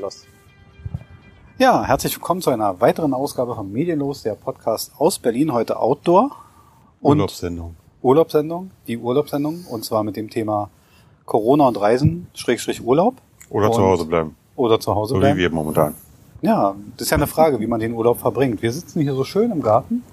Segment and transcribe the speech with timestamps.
[0.00, 0.26] Los.
[1.58, 6.30] Ja, herzlich willkommen zu einer weiteren Ausgabe von Medienlos, der Podcast aus Berlin, heute Outdoor.
[7.00, 7.74] Und Urlaubssendung.
[8.00, 10.70] Urlaubssendung, die Urlaubssendung, und zwar mit dem Thema
[11.24, 13.16] Corona und Reisen, Schrägstrich Urlaub.
[13.50, 14.36] Oder und zu Hause bleiben.
[14.54, 15.36] Oder zu Hause so bleiben.
[15.36, 15.96] wie wir momentan.
[16.42, 18.62] Ja, das ist ja eine Frage, wie man den Urlaub verbringt.
[18.62, 20.04] Wir sitzen hier so schön im Garten.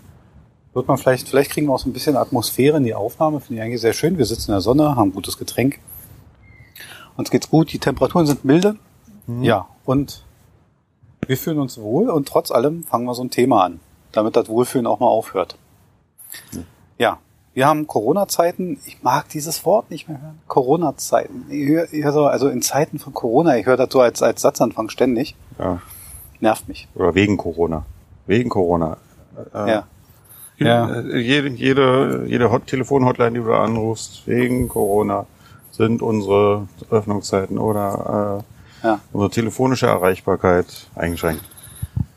[0.74, 3.40] Wird man vielleicht, vielleicht kriegen wir auch so ein bisschen Atmosphäre in die Aufnahme.
[3.40, 4.18] Finde ich eigentlich sehr schön.
[4.18, 5.80] Wir sitzen in der Sonne, haben gutes Getränk.
[7.18, 8.78] Uns geht's gut, die Temperaturen sind milde.
[9.28, 9.44] Mhm.
[9.44, 10.24] Ja, und
[11.28, 13.80] wir fühlen uns wohl und trotz allem fangen wir so ein Thema an,
[14.12, 15.58] damit das Wohlfühlen auch mal aufhört.
[16.54, 16.66] Mhm.
[16.98, 17.18] Ja,
[17.54, 18.80] wir haben Corona-Zeiten.
[18.86, 20.40] Ich mag dieses Wort nicht mehr hören.
[20.48, 21.46] Corona-Zeiten.
[21.50, 24.42] Ich höre, höre so, also in Zeiten von Corona, ich höre das so als, als
[24.42, 25.36] Satzanfang ständig.
[25.58, 25.82] Ja.
[26.42, 26.88] Nervt mich.
[26.96, 27.86] Oder wegen Corona.
[28.28, 28.98] Wegen Corona.
[29.54, 29.84] Äh, Ja.
[30.58, 30.90] Ja.
[31.02, 35.26] äh, Jede, jede, jede Hot Telefon-Hotline, die du da anrufst, wegen Corona,
[35.72, 38.55] sind unsere Öffnungszeiten oder äh,
[38.86, 39.00] Ja.
[39.12, 41.44] unsere telefonische Erreichbarkeit eingeschränkt.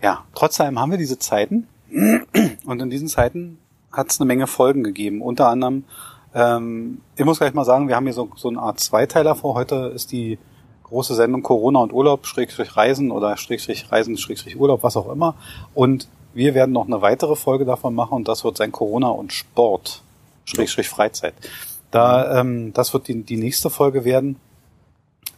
[0.02, 1.66] Ja, trotzdem haben wir diese Zeiten
[2.66, 3.58] und in diesen Zeiten
[3.90, 5.22] hat es eine Menge Folgen gegeben.
[5.22, 5.84] Unter anderem,
[6.34, 9.54] ähm, ich muss gleich mal sagen, wir haben hier so, so eine Art Zweiteiler vor.
[9.54, 10.38] Heute ist die
[10.84, 15.36] große Sendung Corona und Urlaub, Schrägstrich Reisen oder Schrägstrich Reisen, Schrägstrich Urlaub, was auch immer.
[15.74, 19.32] Und wir werden noch eine weitere Folge davon machen und das wird sein Corona und
[19.32, 20.02] Sport,
[20.44, 21.34] Schrägstrich Freizeit.
[21.90, 24.36] Da, ähm, das wird die, die nächste Folge werden,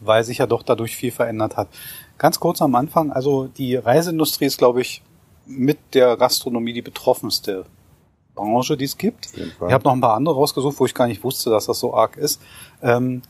[0.01, 1.69] weil sich ja doch dadurch viel verändert hat.
[2.17, 5.01] Ganz kurz am Anfang, also die Reiseindustrie ist, glaube ich,
[5.45, 7.65] mit der Gastronomie die betroffenste
[8.35, 9.29] Branche, die es gibt.
[9.35, 11.93] Ich habe noch ein paar andere rausgesucht, wo ich gar nicht wusste, dass das so
[11.93, 12.41] arg ist.
[12.81, 13.21] Ähm,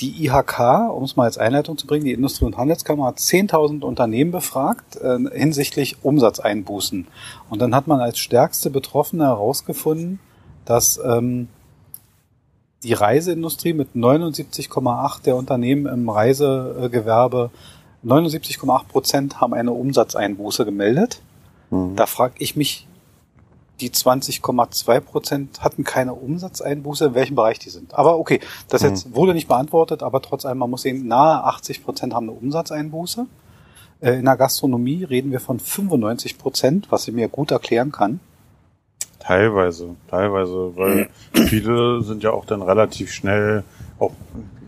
[0.00, 3.82] die IHK, um es mal als Einleitung zu bringen, die Industrie- und Handelskammer hat 10.000
[3.82, 7.06] Unternehmen befragt äh, hinsichtlich Umsatzeinbußen.
[7.50, 10.18] Und dann hat man als stärkste Betroffene herausgefunden,
[10.64, 11.48] dass ähm,
[12.82, 17.50] die Reiseindustrie mit 79,8 der Unternehmen im Reisegewerbe
[18.04, 21.20] 79,8 Prozent haben eine Umsatzeinbuße gemeldet.
[21.70, 21.94] Mhm.
[21.96, 22.86] Da frage ich mich,
[23.80, 27.94] die 20,2 Prozent hatten keine Umsatzeinbuße, in welchem Bereich die sind.
[27.94, 28.88] Aber okay, das Mhm.
[28.88, 32.38] jetzt wurde nicht beantwortet, aber trotz allem, man muss sehen, nahe 80 Prozent haben eine
[32.38, 33.26] Umsatzeinbuße.
[34.00, 38.20] Äh, In der Gastronomie reden wir von 95 Prozent, was ich mir gut erklären kann.
[39.22, 41.08] Teilweise, teilweise, weil
[41.46, 43.62] viele sind ja auch dann relativ schnell
[44.00, 44.12] auch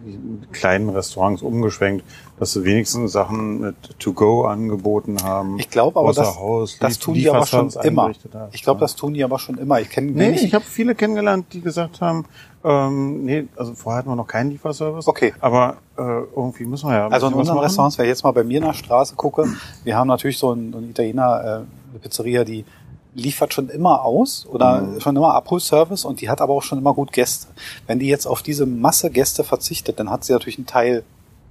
[0.06, 2.04] in kleinen Restaurants umgeschwenkt,
[2.38, 5.58] dass sie wenigstens Sachen mit To-Go angeboten haben.
[5.58, 8.12] Ich glaube aber, das, Haus, das tun die aber schon immer.
[8.52, 9.80] Ich glaube, das tun die aber schon immer.
[9.80, 12.26] Ich kenne Nee, ich habe viele kennengelernt, die gesagt haben,
[12.64, 15.06] ähm, nee, also vorher hatten wir noch keinen Lieferservice.
[15.06, 15.34] Okay.
[15.40, 17.08] Aber äh, irgendwie müssen wir ja.
[17.08, 17.58] Also in unseren.
[17.58, 19.46] Restaurants, wenn ich jetzt mal bei mir der Straße gucke,
[19.84, 22.64] wir haben natürlich so einen, einen Italiener, äh, eine Pizzeria, die
[23.14, 25.00] liefert schon immer aus oder Mhm.
[25.00, 27.46] schon immer Abholservice und die hat aber auch schon immer gut Gäste.
[27.86, 31.04] Wenn die jetzt auf diese Masse Gäste verzichtet, dann hat sie natürlich einen Teil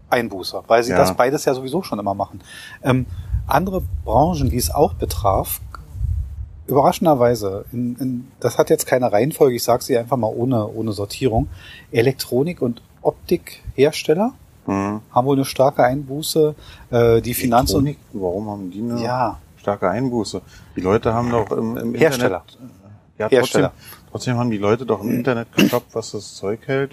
[0.10, 0.98] Einbußer, weil sie Ja.
[0.98, 2.42] das beides ja sowieso schon immer machen.
[2.84, 3.06] Ähm,
[3.48, 5.60] andere Branchen, die es auch betraf,
[6.68, 10.92] überraschenderweise, in, in, das hat jetzt keine Reihenfolge, ich sage sie einfach mal ohne, ohne
[10.94, 11.48] Sortierung,
[11.92, 14.34] Elektronik- und Optikhersteller
[14.66, 15.02] Mhm.
[15.12, 16.56] haben wohl eine starke Einbuße.
[16.90, 20.42] Äh, die Finanz- und warum haben die eine ja, starke Einbuße?
[20.76, 22.44] Die Leute haben doch im, im Hersteller.
[22.48, 22.72] Internet.
[23.18, 23.72] Ja, Hersteller.
[23.72, 26.92] Trotzdem, trotzdem haben die Leute doch im Internet geshoppt, was das Zeug hält.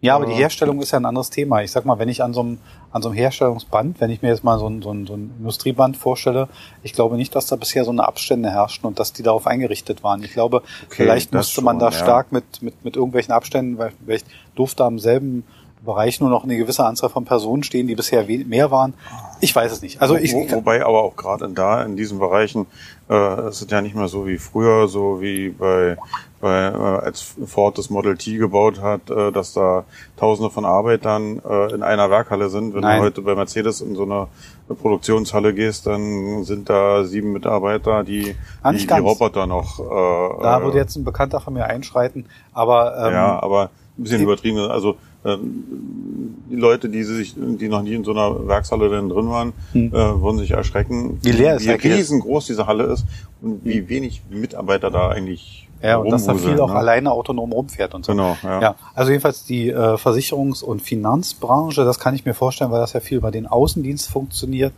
[0.00, 0.38] ja, aber die Ja.
[0.38, 1.62] Herstellung ist ja ein anderes Thema.
[1.62, 2.58] Ich sag mal, wenn ich an so einem
[2.90, 5.30] an so einem Herstellungsband, wenn ich mir jetzt mal so ein, so ein, so ein
[5.38, 6.48] Industrieband vorstelle,
[6.82, 10.02] ich glaube nicht, dass da bisher so eine Abstände herrschten und dass die darauf eingerichtet
[10.02, 10.22] waren.
[10.22, 11.92] Ich glaube, vielleicht das musste man schon, da ja.
[11.92, 15.44] stark mit, mit, mit irgendwelchen Abständen, weil vielleicht durfte am selben
[15.84, 18.94] Bereich nur noch eine gewisse Anzahl von Personen stehen, die bisher mehr waren.
[19.40, 20.02] Ich weiß es nicht.
[20.02, 22.66] Also ich, Wo, wobei aber auch gerade in da in diesen Bereichen
[23.08, 25.96] äh, es ist ja nicht mehr so wie früher, so wie bei,
[26.40, 26.72] bei äh,
[27.04, 29.84] als Ford das Model T gebaut hat, äh, dass da
[30.18, 32.74] Tausende von Arbeitern äh, in einer Werkhalle sind.
[32.74, 32.98] Wenn Nein.
[32.98, 34.26] du heute bei Mercedes in so eine,
[34.68, 38.92] eine Produktionshalle gehst, dann sind da sieben Mitarbeiter, die Ah, die, die.
[38.92, 39.78] Roboter noch.
[39.80, 44.18] Äh, da würde jetzt ein Bekannter von mir einschreiten, aber ähm, ja, aber ein bisschen
[44.18, 44.58] die- übertrieben.
[44.58, 49.88] Also die Leute, die sich, die noch nie in so einer Werkshalle drin waren, Hm.
[49.88, 53.04] äh, würden sich erschrecken, Wie leer ist wie riesengroß diese Halle ist
[53.42, 56.78] und wie wenig Mitarbeiter da eigentlich ja, und dass da viel rumwuseln, auch ne?
[56.78, 58.12] alleine autonom rumfährt und so.
[58.12, 58.60] Genau, ja.
[58.60, 62.92] Ja, also jedenfalls die äh, Versicherungs- und Finanzbranche, das kann ich mir vorstellen, weil das
[62.94, 64.72] ja viel über den Außendienst funktioniert,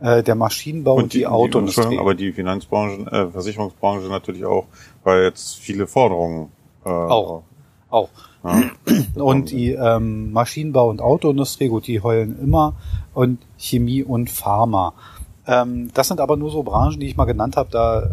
[0.00, 1.82] äh, der Maschinenbau und, die, Autoindustrie.
[1.82, 4.66] Entschuldigung, aber die Finanzbranche, äh, Versicherungsbranche natürlich auch,
[5.04, 6.48] weil jetzt viele Forderungen
[6.84, 7.42] äh, Auch.
[7.90, 8.08] Auch.
[8.42, 8.62] Ja.
[9.22, 12.74] Und die ähm, Maschinenbau- und Autoindustrie, gut, die heulen immer.
[13.14, 14.94] Und Chemie und Pharma.
[15.46, 17.68] Ähm, das sind aber nur so Branchen, die ich mal genannt habe.
[17.70, 18.06] Da, äh,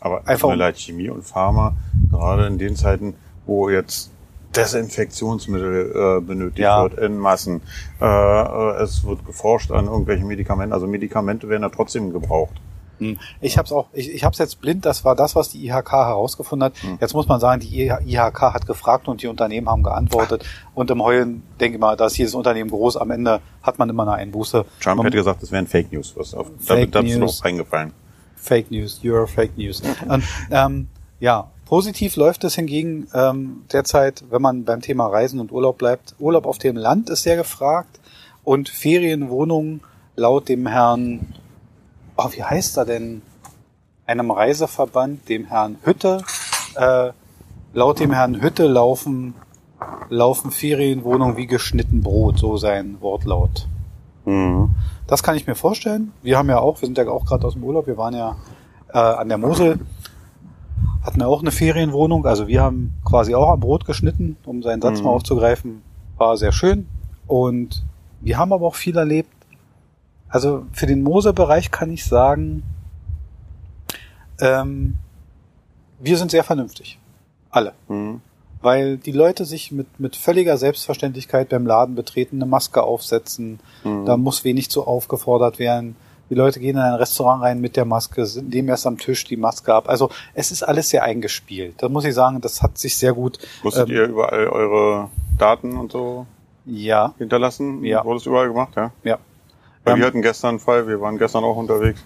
[0.00, 1.74] Aber Einfach tut mir um- leid, Chemie und Pharma,
[2.10, 3.14] gerade in den Zeiten,
[3.46, 4.10] wo jetzt
[4.54, 6.82] Desinfektionsmittel äh, benötigt Ja.
[6.82, 7.60] wird in Massen.
[8.00, 10.72] Äh, äh, es wird geforscht an irgendwelchen Medikamenten.
[10.72, 12.54] Also Medikamente werden ja trotzdem gebraucht.
[12.98, 13.18] Hm.
[13.40, 14.84] Ich habe es auch, ich, ich habe es jetzt blind.
[14.86, 16.74] Das war das, was die IHK herausgefunden hat.
[17.00, 20.44] Jetzt muss man sagen, die IHK hat gefragt und die Unternehmen haben geantwortet.
[20.74, 22.96] Und im Heulen denke ich mal, da ist jedes Unternehmen groß.
[22.96, 24.64] Am Ende hat man immer eine Einbuße.
[24.80, 26.14] Trump man, hätte gesagt, das wären Fake News.
[26.16, 27.38] Was auf, Fake da ist News.
[27.38, 27.92] noch eingefallen.
[28.36, 29.82] Fake News, you're Fake News.
[30.08, 30.88] Und, ähm,
[31.18, 36.14] ja, positiv läuft es hingegen ähm, derzeit, wenn man beim Thema Reisen und Urlaub bleibt.
[36.18, 38.00] Urlaub auf dem Land ist sehr gefragt
[38.44, 39.80] und Ferienwohnungen
[40.14, 41.34] laut dem Herrn,
[42.16, 43.22] oh, wie heißt er denn?
[44.06, 46.22] Einem Reiseverband, dem Herrn Hütte.
[46.76, 47.10] Äh,
[47.74, 49.34] laut dem Herrn Hütte laufen,
[50.08, 53.66] laufen Ferienwohnungen wie geschnitten Brot, so sein Wortlaut.
[54.24, 54.70] Mhm.
[55.06, 56.12] Das kann ich mir vorstellen.
[56.22, 58.36] Wir haben ja auch, wir sind ja auch gerade aus dem Urlaub, wir waren ja
[58.92, 59.80] äh, an der Mosel,
[61.04, 62.26] hatten ja auch eine Ferienwohnung.
[62.26, 65.04] Also wir haben quasi auch am Brot geschnitten, um seinen Satz Mhm.
[65.04, 65.82] mal aufzugreifen.
[66.16, 66.88] War sehr schön.
[67.26, 67.84] Und
[68.20, 69.30] wir haben aber auch viel erlebt.
[70.28, 72.62] Also für den Moselbereich kann ich sagen,
[74.40, 74.98] ähm,
[76.00, 76.98] wir sind sehr vernünftig.
[77.50, 78.20] Alle Mhm.
[78.60, 83.60] weil die Leute sich mit, mit völliger Selbstverständlichkeit beim Laden betreten, eine Maske aufsetzen.
[83.84, 85.94] Da muss wenig zu aufgefordert werden.
[86.30, 89.36] Die Leute gehen in ein Restaurant rein mit der Maske, nehmen erst am Tisch die
[89.36, 89.88] Maske ab.
[89.88, 91.74] Also es ist alles sehr eingespielt.
[91.78, 93.38] Da muss ich sagen, das hat sich sehr gut.
[93.62, 96.26] Musstet ähm, ihr überall eure Daten und so
[96.64, 97.84] Ja, hinterlassen?
[97.84, 98.04] Ja.
[98.04, 98.90] Wurde es überall gemacht, ja?
[99.04, 99.18] ja.
[99.86, 102.00] Ähm, wir hatten gestern einen Fall, wir waren gestern auch unterwegs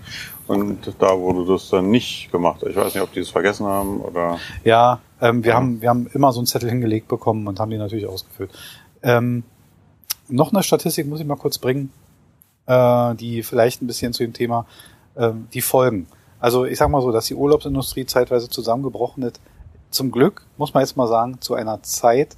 [0.47, 2.63] und da wurde das dann nicht gemacht.
[2.69, 4.39] Ich weiß nicht, ob die es vergessen haben oder.
[4.65, 7.79] Ja, ähm, wir, haben, wir haben immer so einen Zettel hingelegt bekommen und haben die
[7.79, 8.51] natürlich ausgefüllt.
[9.03, 9.45] Ähm,
[10.29, 11.91] noch eine Statistik muss ich mal kurz bringen,
[12.67, 14.67] äh, die vielleicht ein bisschen zu dem Thema,
[15.17, 16.07] ähm, die Folgen.
[16.39, 19.41] Also ich sag mal so, dass die Urlaubsindustrie zeitweise zusammengebrochen ist.
[19.91, 22.37] Zum Glück, muss man jetzt mal sagen, zu einer Zeit,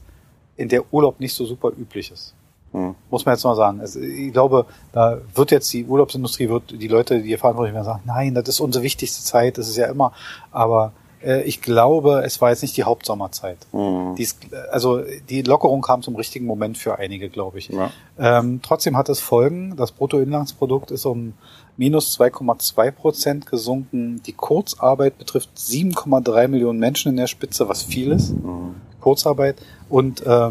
[0.57, 2.35] in der Urlaub nicht so super üblich ist.
[2.73, 2.95] Hm.
[3.11, 3.81] Muss man jetzt mal sagen.
[3.81, 7.85] Also ich glaube, da wird jetzt die Urlaubsindustrie, wird die Leute, die hier verantwortlich werden,
[7.85, 10.13] sagen, nein, das ist unsere wichtigste Zeit, das ist ja immer.
[10.51, 10.93] Aber
[11.23, 13.59] äh, ich glaube, es war jetzt nicht die Hauptsommerzeit.
[13.73, 14.15] Hm.
[14.17, 14.39] Die ist,
[14.71, 17.69] also die Lockerung kam zum richtigen Moment für einige, glaube ich.
[17.69, 17.91] Ja.
[18.19, 19.77] Ähm, trotzdem hat es Folgen.
[19.77, 21.35] Das Bruttoinlandsprodukt ist um
[21.77, 24.23] minus 2,2 Prozent gesunken.
[24.27, 28.31] Die Kurzarbeit betrifft 7,3 Millionen Menschen in der Spitze, was viel ist.
[28.31, 28.77] Hm.
[29.01, 29.57] Kurzarbeit.
[29.89, 30.51] Und äh,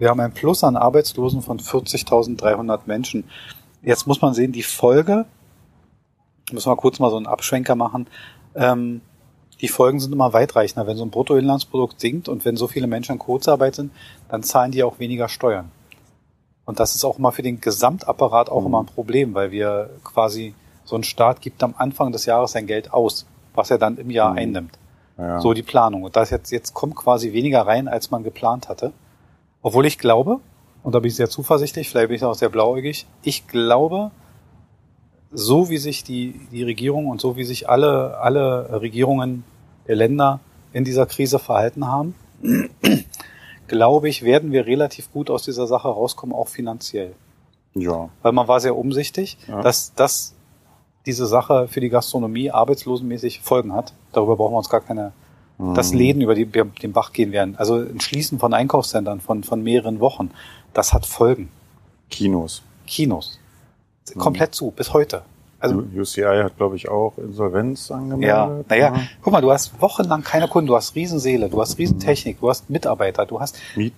[0.00, 3.24] wir haben ein Plus an Arbeitslosen von 40.300 Menschen.
[3.82, 5.26] Jetzt muss man sehen, die Folge,
[6.50, 8.08] müssen wir kurz mal so einen Abschwenker machen,
[8.56, 9.00] ähm,
[9.60, 10.86] die Folgen sind immer weitreichender.
[10.86, 13.92] Wenn so ein Bruttoinlandsprodukt sinkt und wenn so viele Menschen in Kurzarbeit sind,
[14.28, 15.70] dann zahlen die auch weniger Steuern.
[16.64, 20.54] Und das ist auch immer für den Gesamtapparat auch immer ein Problem, weil wir quasi
[20.84, 24.10] so ein Staat gibt am Anfang des Jahres sein Geld aus, was er dann im
[24.10, 24.38] Jahr Mhm.
[24.38, 24.78] einnimmt.
[25.18, 25.40] Ja.
[25.40, 26.04] So die Planung.
[26.04, 28.92] Und das jetzt, jetzt kommt quasi weniger rein, als man geplant hatte.
[29.62, 30.40] Obwohl ich glaube,
[30.82, 34.10] und da bin ich sehr zuversichtlich, vielleicht bin ich auch sehr blauäugig, ich glaube,
[35.32, 39.44] so wie sich die, die Regierung und so wie sich alle, alle Regierungen
[39.86, 40.40] der Länder
[40.72, 42.14] in dieser Krise verhalten haben,
[43.68, 47.14] glaube ich, werden wir relativ gut aus dieser Sache rauskommen, auch finanziell.
[47.74, 48.08] ja.
[48.22, 49.62] Weil man war sehr umsichtig, Ja.
[49.62, 50.34] dass, dass
[51.06, 53.94] diese Sache für die Gastronomie arbeitslosenmäßig Folgen hat.
[54.12, 55.12] Darüber brauchen wir uns gar keine,
[55.74, 57.56] dass Läden über die, den Bach gehen werden.
[57.56, 60.30] Also ein Schließen von Einkaufszentren von, von mehreren Wochen,
[60.74, 61.50] das hat Folgen.
[62.10, 62.62] Kinos.
[62.86, 63.38] Kinos.
[64.18, 65.22] Komplett zu, bis heute.
[65.60, 68.26] Also, UCI hat, glaube ich, auch Insolvenz angemeldet.
[68.28, 72.40] ja, naja, guck mal, du hast wochenlang keine Kunden, du hast Riesenseele, du hast Riesentechnik,
[72.40, 73.92] du hast Mitarbeiter, du hast Miet,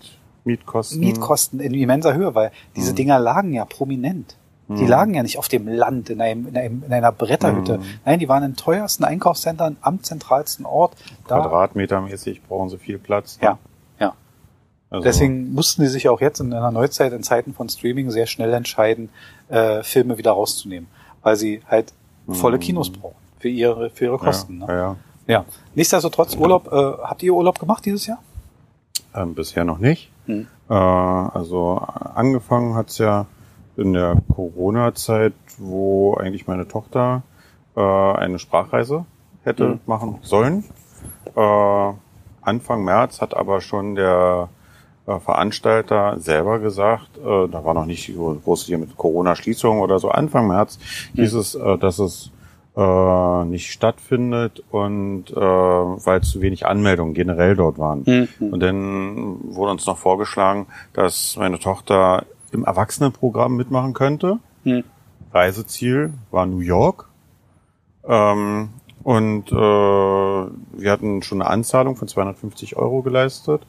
[0.44, 0.98] Mietkosten.
[0.98, 2.96] Mietkosten in immenser Höhe, weil diese Mhm.
[2.96, 4.36] Dinger lagen ja prominent.
[4.76, 7.78] Die lagen ja nicht auf dem Land in, einem, in, einem, in einer Bretterhütte.
[7.78, 7.84] Mhm.
[8.04, 10.96] Nein, die waren in teuersten Einkaufszentren am zentralsten Ort.
[11.26, 13.38] Da, Quadratmetermäßig brauchen sie viel Platz.
[13.40, 13.58] ja,
[13.98, 14.14] ja.
[14.90, 18.26] Also, Deswegen mussten die sich auch jetzt in einer Neuzeit, in Zeiten von Streaming, sehr
[18.26, 19.08] schnell entscheiden,
[19.48, 20.88] äh, Filme wieder rauszunehmen,
[21.22, 21.92] weil sie halt
[22.28, 24.56] volle Kinos brauchen für ihre, für ihre Kosten.
[24.56, 24.60] Mhm.
[24.62, 24.74] Ja, ne?
[24.74, 25.44] ja, ja.
[25.74, 28.18] Nichtsdestotrotz, Urlaub, äh, habt ihr Urlaub gemacht dieses Jahr?
[29.14, 30.10] Ähm, bisher noch nicht.
[30.26, 30.46] Hm.
[30.68, 31.76] Äh, also
[32.14, 33.26] angefangen hat's ja
[33.76, 37.22] in der Corona-Zeit, wo eigentlich meine Tochter
[37.76, 39.04] äh, eine Sprachreise
[39.44, 39.80] hätte Mhm.
[39.86, 40.64] machen sollen.
[41.34, 41.92] Äh,
[42.42, 44.48] Anfang März hat aber schon der
[45.06, 49.98] äh, Veranstalter selber gesagt, äh, da war noch nicht so groß hier mit Corona-Schließung oder
[49.98, 50.78] so, Anfang März
[51.14, 52.30] hieß es, äh, dass es
[52.76, 58.02] äh, nicht stattfindet und äh, weil zu wenig Anmeldungen generell dort waren.
[58.06, 58.28] Mhm.
[58.52, 64.38] Und dann wurde uns noch vorgeschlagen, dass meine Tochter im Erwachsenenprogramm mitmachen könnte.
[64.64, 64.84] Hm.
[65.32, 67.08] Reiseziel war New York.
[68.06, 68.70] Ähm,
[69.04, 73.62] Und äh, wir hatten schon eine Anzahlung von 250 Euro geleistet.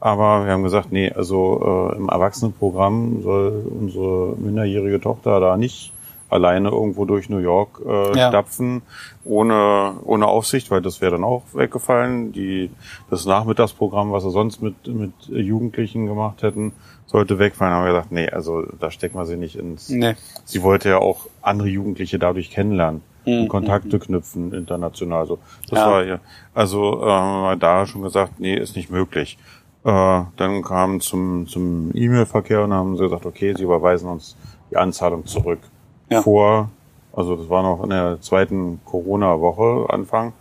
[0.00, 5.92] Aber wir haben gesagt, nee, also äh, im Erwachsenenprogramm soll unsere minderjährige Tochter da nicht
[6.28, 8.30] alleine irgendwo durch New York äh, ja.
[8.30, 8.82] stapfen,
[9.22, 12.32] ohne, ohne Aufsicht, weil das wäre dann auch weggefallen.
[12.32, 12.70] Die,
[13.10, 16.72] das Nachmittagsprogramm, was wir sonst mit, mit Jugendlichen gemacht hätten,
[17.12, 17.74] sollte wegfallen.
[17.74, 19.88] Haben wir gesagt, nee, also da stecken wir sie nicht ins.
[19.90, 20.14] Nee.
[20.44, 23.02] Sie wollte ja auch andere Jugendliche dadurch kennenlernen.
[23.24, 23.46] Mhm.
[23.48, 25.26] Kontakte knüpfen international.
[25.26, 25.38] So,
[25.68, 25.90] das ja.
[25.90, 26.18] war ja.
[26.54, 29.38] Also äh, da schon gesagt, nee, ist nicht möglich.
[29.84, 34.36] Äh, dann kam zum zum E-Mail-Verkehr und haben sie gesagt, okay, sie überweisen uns
[34.70, 35.60] die Anzahlung zurück
[36.10, 36.22] ja.
[36.22, 36.70] vor,
[37.12, 40.32] also das war noch in der zweiten Corona-Woche Anfang.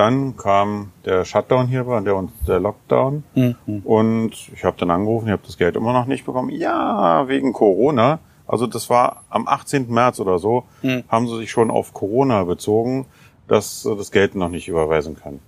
[0.00, 3.22] Dann kam der Shutdown hier, war der, der Lockdown.
[3.34, 3.82] Mhm.
[3.84, 6.48] Und ich habe dann angerufen, ich habe das Geld immer noch nicht bekommen.
[6.48, 8.18] Ja, wegen Corona.
[8.46, 9.90] Also das war am 18.
[9.90, 11.04] März oder so, mhm.
[11.08, 13.04] haben sie sich schon auf Corona bezogen,
[13.46, 15.40] dass das Geld noch nicht überweisen können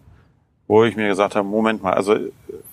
[0.72, 2.16] wo ich mir gesagt habe, Moment mal, also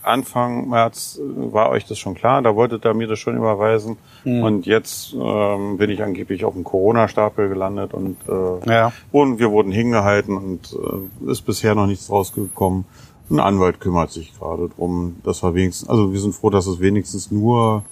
[0.04, 4.42] Anfang März war euch das schon klar, da wolltet ihr mir das schon überweisen mhm.
[4.42, 8.94] und jetzt ähm, bin ich angeblich auf dem Corona-Stapel gelandet und, äh, ja.
[9.12, 10.78] und wir wurden hingehalten und
[11.28, 12.86] äh, ist bisher noch nichts rausgekommen.
[13.30, 16.80] Ein Anwalt kümmert sich gerade drum, dass wir wenigstens, also wir sind froh, dass es
[16.80, 17.84] wenigstens nur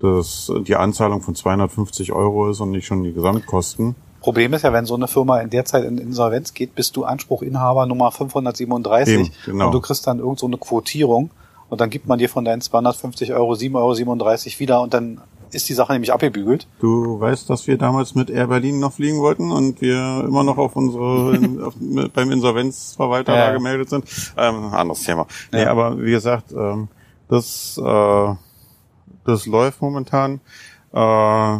[0.00, 3.94] das, die Anzahlung von 250 Euro ist und nicht schon die Gesamtkosten.
[4.20, 7.04] Problem ist ja, wenn so eine Firma in der Zeit in Insolvenz geht, bist du
[7.04, 9.66] Anspruchinhaber Nummer 537 Eben, genau.
[9.66, 11.30] und du kriegst dann irgend so eine Quotierung
[11.68, 15.20] und dann gibt man dir von deinen 250 Euro 7,37 Euro wieder und dann
[15.52, 16.68] ist die Sache nämlich abgebügelt.
[16.80, 20.58] Du weißt, dass wir damals mit Air Berlin noch fliegen wollten und wir immer noch
[20.58, 21.74] auf unsere auf,
[22.12, 23.46] beim Insolvenzverwalter ja.
[23.46, 24.04] da gemeldet sind.
[24.36, 25.26] Ähm, anderes Thema.
[25.52, 25.58] Ja.
[25.58, 26.88] Nee, aber wie gesagt, ähm,
[27.28, 28.34] das äh,
[29.24, 30.40] das läuft momentan.
[30.92, 31.58] Äh,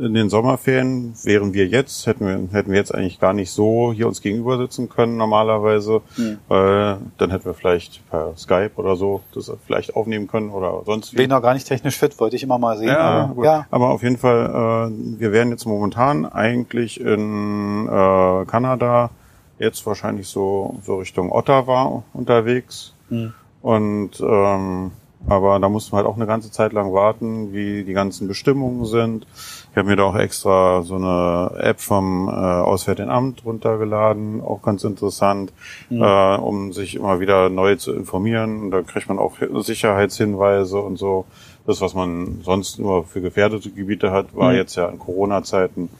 [0.00, 3.92] in den Sommerferien wären wir jetzt, hätten wir, hätten wir jetzt eigentlich gar nicht so
[3.92, 6.38] hier uns gegenüber sitzen können normalerweise, mhm.
[6.48, 11.14] weil dann hätten wir vielleicht per Skype oder so das vielleicht aufnehmen können oder sonst.
[11.14, 12.88] Bin noch gar nicht technisch fit, wollte ich immer mal sehen.
[12.88, 13.66] Ja, aber, ja.
[13.70, 19.10] aber auf jeden Fall, äh, wir wären jetzt momentan eigentlich in äh, Kanada,
[19.58, 22.94] jetzt wahrscheinlich so, so Richtung Ottawa unterwegs.
[23.10, 23.34] Mhm.
[23.60, 24.92] Und ähm,
[25.28, 28.84] aber da mussten wir halt auch eine ganze Zeit lang warten, wie die ganzen Bestimmungen
[28.84, 29.26] sind.
[29.70, 34.62] Ich habe mir da auch extra so eine App vom äh, Auswärtigen Amt runtergeladen, auch
[34.62, 35.52] ganz interessant,
[35.88, 36.02] mhm.
[36.02, 38.62] äh, um sich immer wieder neu zu informieren.
[38.62, 41.26] Und da kriegt man auch Sicherheitshinweise und so.
[41.66, 44.56] Das, was man sonst nur für gefährdete Gebiete hat, war mhm.
[44.56, 45.90] jetzt ja in Corona-Zeiten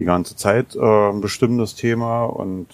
[0.00, 2.66] die ganze Zeit äh, ein bestimmtes Thema und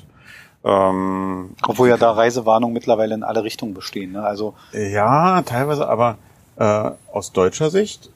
[0.66, 4.12] ähm, Obwohl ja da Reisewarnungen mittlerweile in alle Richtungen bestehen.
[4.12, 4.22] Ne?
[4.22, 6.18] Also ja, teilweise, aber
[6.56, 8.10] äh, aus deutscher Sicht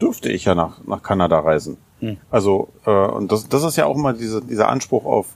[0.00, 1.76] dürfte ich ja nach, nach Kanada reisen.
[2.00, 2.16] Hm.
[2.28, 5.26] Also äh, und das, das ist ja auch immer diese, dieser Anspruch auf,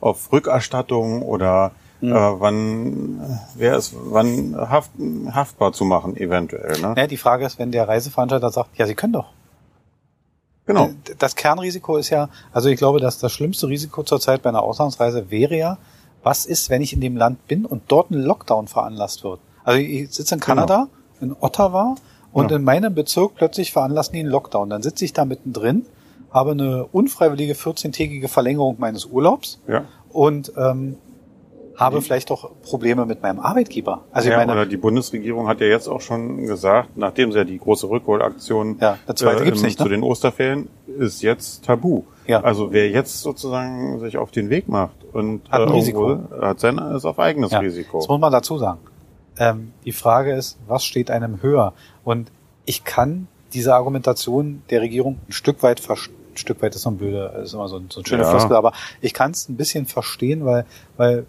[0.00, 2.10] auf Rückerstattung oder hm.
[2.10, 4.90] äh, wann wäre es wann haft,
[5.30, 6.80] haftbar zu machen eventuell.
[6.80, 6.94] Ne?
[6.96, 9.30] Ja, die Frage ist, wenn der Reiseveranstalter sagt, ja, Sie können doch.
[10.66, 10.90] Genau.
[11.18, 15.30] Das Kernrisiko ist ja, also ich glaube, dass das schlimmste Risiko zurzeit bei einer Auslandsreise
[15.30, 15.78] wäre ja,
[16.26, 19.38] was ist, wenn ich in dem Land bin und dort ein Lockdown veranlasst wird?
[19.62, 20.88] Also ich sitze in Kanada,
[21.20, 21.34] genau.
[21.34, 21.94] in Ottawa
[22.32, 22.56] und ja.
[22.56, 24.68] in meinem Bezirk plötzlich veranlassen die einen Lockdown.
[24.68, 25.86] Dann sitze ich da mittendrin,
[26.32, 29.84] habe eine unfreiwillige 14-tägige Verlängerung meines Urlaubs ja.
[30.08, 30.96] und ähm,
[31.76, 34.04] habe vielleicht auch Probleme mit meinem Arbeitgeber.
[34.10, 37.38] Also ja, ich meine, oder die Bundesregierung hat ja jetzt auch schon gesagt, nachdem sie
[37.38, 39.84] ja die große Rückholaktion ja, äh, gibt's nicht, ne?
[39.84, 40.68] zu den Osterferien
[40.98, 42.04] ist jetzt tabu.
[42.26, 42.40] Ja.
[42.40, 46.18] Also wer jetzt sozusagen sich auf den Weg macht und hat ein äh, Risiko.
[46.40, 47.60] hat sein ist auf eigenes ja.
[47.60, 47.98] Risiko.
[47.98, 48.80] Das muss man dazu sagen.
[49.38, 51.74] Ähm, die Frage ist, was steht einem höher?
[52.04, 52.30] Und
[52.64, 56.16] ich kann diese Argumentation der Regierung ein Stück weit verstehen.
[56.32, 58.30] Ein Stück weit ist so ein blöder, ist immer so ein, so ein schöner ja.
[58.30, 60.66] Floskel, aber ich kann es ein bisschen verstehen, weil,
[60.98, 61.24] weil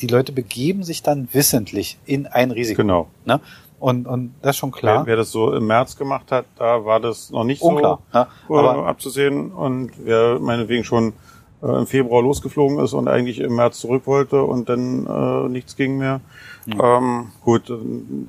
[0.00, 2.82] die Leute begeben sich dann wissentlich in ein Risiko.
[2.82, 3.08] Genau.
[3.24, 3.40] Ne?
[3.78, 5.00] Und, und das ist schon klar.
[5.00, 8.18] Wer, wer das so im März gemacht hat, da war das noch nicht Unklar, so
[8.18, 9.50] ja, aber abzusehen.
[9.50, 11.14] Und wer meinetwegen schon
[11.62, 15.74] äh, im Februar losgeflogen ist und eigentlich im März zurück wollte und dann äh, nichts
[15.74, 16.20] ging mehr.
[16.66, 16.80] Mhm.
[16.80, 17.72] Ähm, gut,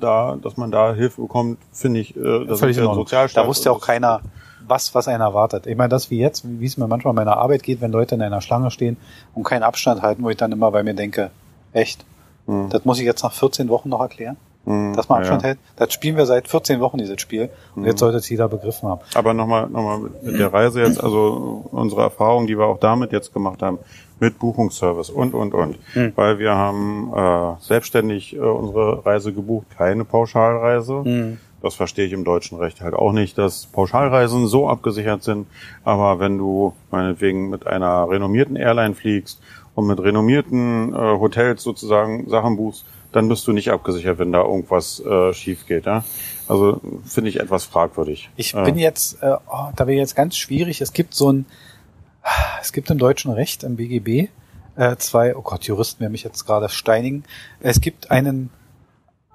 [0.00, 3.44] da, dass man da Hilfe bekommt, finde ich, äh, das Völlig ist ja Sozialstaat.
[3.44, 4.22] Da wusste ja auch keiner,
[4.66, 5.66] was, was einen erwartet.
[5.66, 8.14] Ich meine, das wie jetzt, wie es mir manchmal in meiner Arbeit geht, wenn Leute
[8.14, 8.96] in einer Schlange stehen
[9.34, 11.30] und keinen Abstand halten, wo ich dann immer bei mir denke,
[11.74, 12.04] echt,
[12.46, 12.70] mhm.
[12.70, 14.36] das muss ich jetzt nach 14 Wochen noch erklären?
[14.66, 15.48] Mhm, dass man Abstand ja.
[15.48, 15.58] hält.
[15.76, 17.50] Das spielen wir seit 14 Wochen, dieses Spiel.
[17.74, 17.88] Und mhm.
[17.88, 19.02] jetzt sollte es jeder begriffen haben.
[19.14, 23.34] Aber nochmal nochmal mit der Reise jetzt, also unsere Erfahrung, die wir auch damit jetzt
[23.34, 23.78] gemacht haben,
[24.20, 25.78] mit Buchungsservice und, und, und.
[25.94, 26.12] Mhm.
[26.16, 31.36] Weil wir haben äh, selbstständig äh, unsere Reise gebucht, keine Pauschalreise.
[31.64, 35.46] Das verstehe ich im deutschen Recht halt auch nicht, dass Pauschalreisen so abgesichert sind.
[35.82, 39.40] Aber wenn du meinetwegen mit einer renommierten Airline fliegst
[39.74, 44.42] und mit renommierten äh, Hotels sozusagen Sachen buchst, dann bist du nicht abgesichert, wenn da
[44.42, 45.86] irgendwas äh, schief geht.
[45.86, 46.04] Ja?
[46.48, 48.28] Also finde ich etwas fragwürdig.
[48.36, 50.82] Ich bin jetzt, äh, oh, da wäre jetzt ganz schwierig.
[50.82, 51.46] Es gibt so ein,
[52.60, 54.28] es gibt im deutschen Recht, im BGB,
[54.76, 57.24] äh, zwei, oh Gott, Juristen werden mich jetzt gerade steinigen.
[57.60, 58.50] Es gibt einen,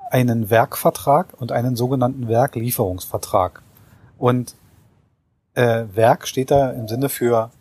[0.10, 3.62] einen Werkvertrag und einen sogenannten Werklieferungsvertrag.
[4.18, 4.56] Und
[5.56, 7.52] äh, Werk steht da im Sinne für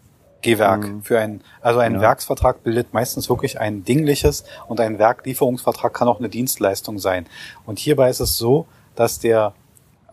[0.40, 1.02] Gewerk, Mhm.
[1.02, 2.00] für ein, also ein Ja.
[2.00, 7.26] Werksvertrag bildet meistens wirklich ein dingliches und ein Werklieferungsvertrag kann auch eine Dienstleistung sein.
[7.67, 9.52] Und hierbei ist es so, dass der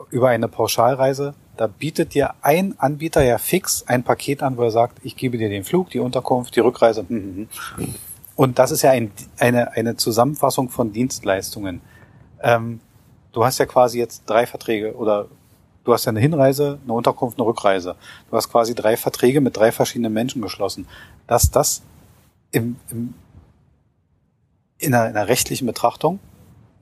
[0.09, 4.71] über eine Pauschalreise, da bietet dir ein Anbieter ja fix ein Paket an, wo er
[4.71, 7.05] sagt, ich gebe dir den Flug, die Unterkunft, die Rückreise.
[7.07, 7.95] hm, hm, hm.
[8.35, 11.81] Und das ist ja ein, eine, eine Zusammenfassung von Dienstleistungen.
[12.45, 12.79] Ähm,
[13.33, 15.25] du hast ja quasi jetzt drei Verträge oder
[15.83, 17.95] du hast ja eine Hinreise, eine Unterkunft, eine Rückreise.
[18.29, 20.87] Du hast quasi drei Verträge mit drei verschiedenen Menschen geschlossen.
[21.27, 21.81] Dass das
[22.51, 23.15] im, im,
[24.77, 26.19] in, einer, in einer rechtlichen Betrachtung,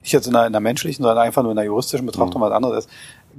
[0.02, 2.52] nicht jetzt in einer, in einer menschlichen, sondern einfach nur in einer juristischen Betrachtung was
[2.52, 2.90] anderes ist,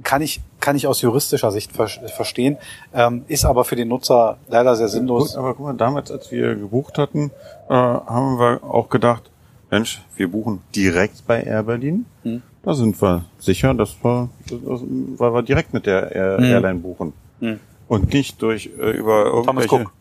[0.02, 2.58] kann ich, kann ich aus juristischer Sicht ver verstehen,
[2.92, 5.30] ähm, ist aber für den Nutzer leider sehr sinnlos.
[5.30, 7.30] Gut, aber guck mal, damals, als wir gebucht hatten,
[7.68, 9.30] äh, haben wir auch gedacht,
[9.70, 12.06] Mensch, wir buchen direkt bei Air Berlin.
[12.22, 12.42] Hm.
[12.62, 14.80] Da sind wir sicher, dass wir, das,
[15.16, 16.44] weil wir direkt mit der Air, Hm.
[16.44, 17.12] Airline buchen.
[17.40, 17.60] Hm.
[17.88, 19.84] Und nicht durch äh, über Thomas irgendwelche...
[19.84, 19.92] Cook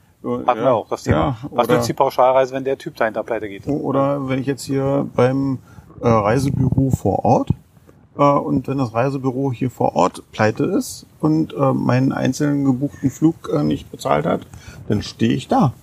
[0.48, 1.38] hatten wir auch das Thema.
[1.44, 3.68] Ja, was nützt die Pauschalreise, wenn der Typ dahinter pleite geht?
[3.68, 5.60] oder wenn ich jetzt hier beim
[6.02, 7.50] äh, Reisebüro vor Ort
[8.18, 13.12] äh, und wenn das Reisebüro hier vor Ort pleite ist und äh, meinen einzelnen gebuchten
[13.12, 14.42] Flug äh, nicht bezahlt hat,
[14.88, 15.74] dann stehe ich da.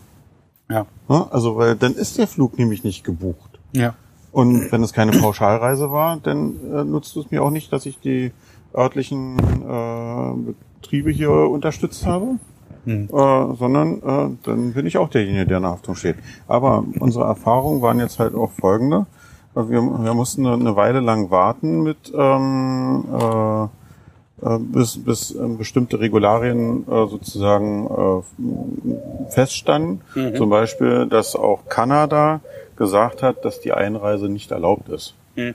[0.69, 0.87] Ja.
[1.09, 3.52] Ja, also, weil dann ist der Flug nämlich nicht gebucht.
[3.73, 3.95] Ja.
[4.31, 7.99] Und wenn es keine Pauschalreise war, dann äh, nutzt es mir auch nicht, dass ich
[7.99, 8.33] die
[8.75, 12.39] örtlichen äh, Betriebe hier unterstützt habe,
[12.85, 13.05] Hm.
[13.05, 16.17] äh, sondern äh, dann bin ich auch derjenige, der in der Haftung steht.
[16.49, 19.07] Aber unsere Erfahrungen waren jetzt halt auch folgende.
[19.55, 23.65] Wir, wir mussten eine Weile lang warten mit ähm, äh,
[24.43, 30.01] äh, bis, bis äh, bestimmte Regularien äh, sozusagen äh, feststanden.
[30.15, 30.35] Mhm.
[30.35, 32.41] Zum Beispiel, dass auch Kanada
[32.83, 35.15] gesagt hat, dass die Einreise nicht erlaubt ist.
[35.37, 35.55] Mhm.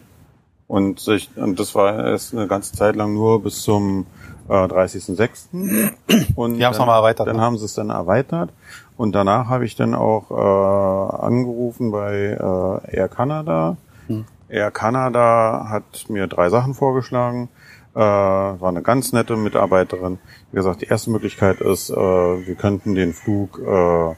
[0.66, 4.06] Und, sich, und das war erst eine ganze Zeit lang nur bis zum
[4.48, 5.92] äh, 30.06.
[6.36, 7.28] Und Die haben es dann- nochmal erweitert.
[7.28, 7.42] Dann ne?
[7.42, 8.52] haben sie es dann erweitert.
[8.96, 13.76] Und danach habe ich dann auch äh, angerufen bei äh, Air Canada.
[14.08, 14.24] Hm.
[14.48, 17.50] Air Canada hat mir drei Sachen vorgeschlagen.
[17.94, 20.18] Äh, war eine ganz nette Mitarbeiterin.
[20.52, 24.16] Wie gesagt, die erste Möglichkeit ist, äh, wir könnten den Flug äh,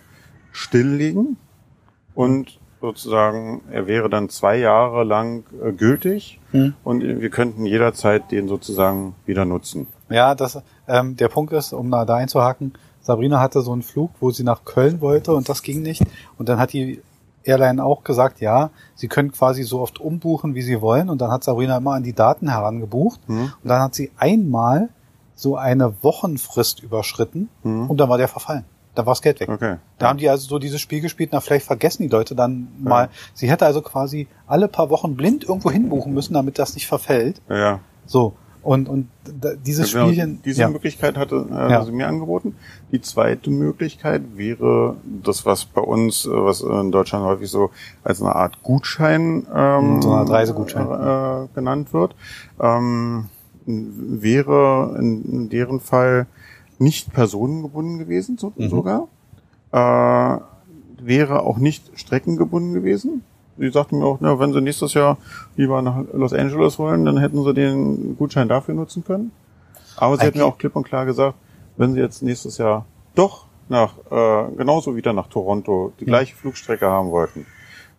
[0.52, 1.38] stilllegen
[2.14, 6.74] und sozusagen, er wäre dann zwei Jahre lang äh, gültig Hm.
[6.84, 9.88] und wir könnten jederzeit den sozusagen wieder nutzen.
[10.10, 14.12] Ja, das, ähm, der Punkt ist, um da, da einzuhaken, Sabrina hatte so einen Flug,
[14.20, 16.04] wo sie nach Köln wollte und das ging nicht.
[16.38, 17.02] Und dann hat die
[17.44, 21.10] Airline auch gesagt, ja, sie können quasi so oft umbuchen, wie sie wollen.
[21.10, 23.20] Und dann hat Sabrina immer an die Daten herangebucht.
[23.28, 23.52] Hm.
[23.64, 24.90] Und dann hat sie einmal
[25.36, 27.90] so eine Wochenfrist überschritten Hm.
[27.90, 28.66] und dann war der verfallen.
[29.00, 29.50] Dann war das Geld weg.
[29.50, 29.78] Okay.
[29.98, 33.10] Da haben die also so dieses Spiel gespielt, na vielleicht vergessen die Leute dann mal.
[33.34, 37.42] Sie hätte also quasi alle paar Wochen blind irgendwo hinbuchen müssen, damit das nicht verfällt.
[37.50, 37.80] Ja, ja.
[38.06, 38.34] So.
[38.62, 40.42] Und, und da- dieses Genau, Spielchen.
[40.44, 40.70] Diese ja.
[40.70, 41.86] Möglichkeit hatte äh, Ja.
[41.86, 42.56] sie mir angeboten.
[42.92, 47.70] Die zweite Möglichkeit wäre das, was bei uns, äh, was in Deutschland häufig so
[48.04, 50.88] als eine Art Gutschein ähm, So eine Art Reisegutschein.
[50.88, 52.16] äh, genannt wird,
[52.62, 53.30] ähm,
[53.66, 56.28] wäre in, in deren Fall
[56.80, 58.70] nicht personengebunden gewesen so, Mhm.
[58.70, 59.08] sogar.
[59.72, 60.40] Äh,
[61.02, 63.24] wäre auch nicht streckengebunden gewesen.
[63.58, 65.18] Sie sagten mir auch, na, wenn Sie nächstes Jahr
[65.56, 69.32] lieber nach Los Angeles wollen, dann hätten Sie den Gutschein dafür nutzen können.
[69.98, 71.36] Aber Sie hätten mir auch klipp und klar gesagt,
[71.78, 76.88] wenn Sie jetzt nächstes Jahr doch nach, äh, genauso wieder nach Toronto die gleiche Flugstrecke
[76.90, 77.46] haben wollten,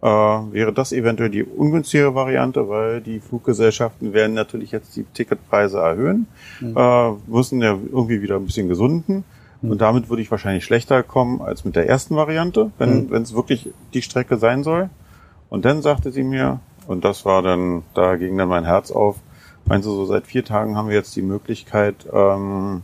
[0.02, 5.78] äh, wäre das eventuell die ungünstigere Variante, weil die Fluggesellschaften werden natürlich jetzt die Ticketpreise
[5.78, 6.26] erhöhen,
[6.62, 9.24] äh, müssen ja irgendwie wieder ein bisschen gesunden.
[9.62, 13.10] Und damit würde ich wahrscheinlich schlechter kommen als mit der ersten Variante, wenn Mhm.
[13.10, 14.88] wenn es wirklich die Strecke sein soll.
[15.50, 19.16] Und dann sagte sie mir, und das war dann, da ging dann mein Herz auf,
[19.66, 22.82] meinte so, seit vier Tagen haben wir jetzt die Möglichkeit, ähm,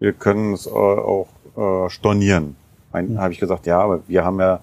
[0.00, 2.56] wir können es äh, auch äh, stornieren.
[2.90, 3.20] Ein, Mhm.
[3.20, 4.58] Habe ich gesagt, ja, aber wir haben ja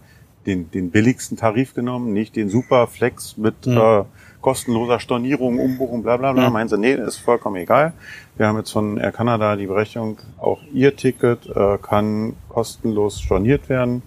[0.45, 3.77] den, den billigsten Tarif genommen, nicht den Superflex mit Mhm.
[3.77, 4.03] äh,
[4.41, 6.47] kostenloser Stornierung, Umbuchung, bla bla bla.
[6.47, 6.53] Mhm.
[6.53, 7.93] Meinen sie, nee, ist vollkommen egal.
[8.37, 13.69] Wir haben jetzt von Air Canada die Berechnung, auch ihr Ticket äh, kann kostenlos storniert
[13.69, 14.03] werden.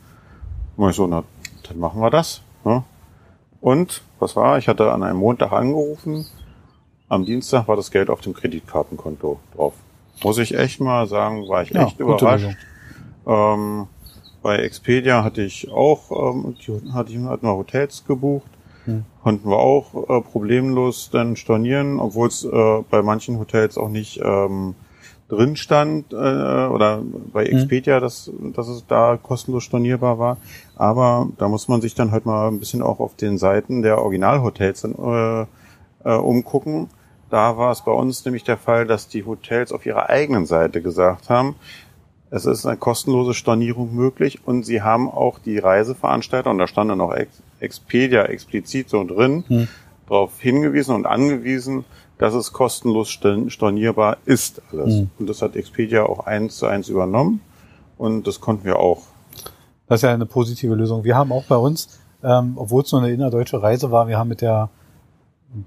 [0.76, 1.24] Und ich so, na,
[1.68, 2.42] dann machen wir das.
[2.64, 2.84] Ne?
[3.60, 4.58] Und was war?
[4.58, 6.24] Ich hatte an einem Montag angerufen
[7.08, 9.74] Am Dienstag war das Geld auf dem Kreditkartenkonto drauf.
[10.22, 12.56] Muss ich echt mal sagen, war ich Ja, echt überrascht.
[13.26, 13.86] Ähm,
[14.48, 18.48] bei Expedia hatte ich auch, ähm, die, hatte ich hatten wir Hotels gebucht.
[18.86, 19.04] Hm.
[19.22, 24.22] Konnten wir auch äh, problemlos dann stornieren, obwohl es äh, bei manchen Hotels auch nicht
[24.24, 24.74] ähm,
[25.28, 27.58] drin stand äh, oder bei Hm.
[27.58, 30.38] Expedia, dass, dass es da kostenlos stornierbar war.
[30.76, 33.98] Aber da muss man sich dann halt mal ein bisschen auch auf den Seiten der
[33.98, 35.46] Originalhotels äh, äh,
[36.04, 36.88] umgucken.
[37.28, 40.80] Da war es bei uns nämlich der Fall, dass die Hotels auf ihrer eigenen Seite
[40.80, 41.56] gesagt haben,
[42.30, 46.90] es ist eine kostenlose Stornierung möglich und sie haben auch die Reiseveranstalter, und da stand
[46.90, 49.68] dann auch Ex Expedia explizit so drin, Hm.
[50.08, 51.84] darauf hingewiesen und angewiesen,
[52.18, 54.94] dass es kostenlos storn- stornierbar ist alles.
[54.98, 55.10] Hm.
[55.18, 57.40] Und das hat Expedia auch eins zu eins übernommen
[57.96, 59.02] und das konnten wir auch.
[59.88, 61.02] Das ist ja eine positive Lösung.
[61.02, 64.28] Wir haben auch bei uns, ähm, obwohl es nur eine innerdeutsche Reise war, wir haben
[64.28, 64.68] mit der,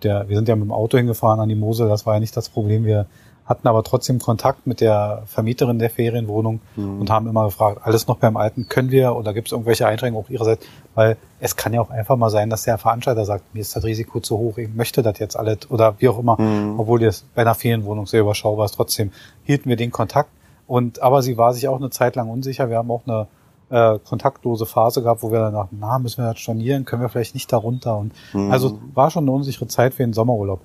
[0.04, 2.38] der, wir sind ja mit dem Auto hingefahren an die Mosel, das war ja nicht
[2.38, 2.86] das Problem.
[2.86, 3.08] Wir
[3.46, 6.62] hatten aber trotzdem Kontakt mit der Vermieterin der Ferienwohnung
[7.00, 10.26] und haben immer gefragt, alles noch beim Alten, können wir oder gibt es irgendwelche Einschränkungen
[10.26, 10.66] auch ihrerseits?
[10.96, 13.84] Weil es kann ja auch einfach mal sein, dass der Veranstalter sagt, mir ist das
[13.84, 16.38] Risiko zu hoch, ich möchte das jetzt alles oder wie auch immer,
[16.78, 18.76] obwohl das bei einer Ferienwohnung sehr überschaubar ist.
[18.76, 19.12] Trotzdem
[19.44, 20.30] hielten wir den Kontakt
[20.68, 22.70] und aber sie war sich auch eine Zeit lang unsicher.
[22.70, 23.28] Wir haben auch eine
[23.72, 27.10] äh, kontaktlose Phase gehabt, wo wir dann dachten, na, müssen wir das stornieren, können wir
[27.10, 27.98] vielleicht nicht darunter.
[27.98, 28.14] Und
[28.52, 30.62] also war schon eine unsichere Zeit für den Sommerurlaub.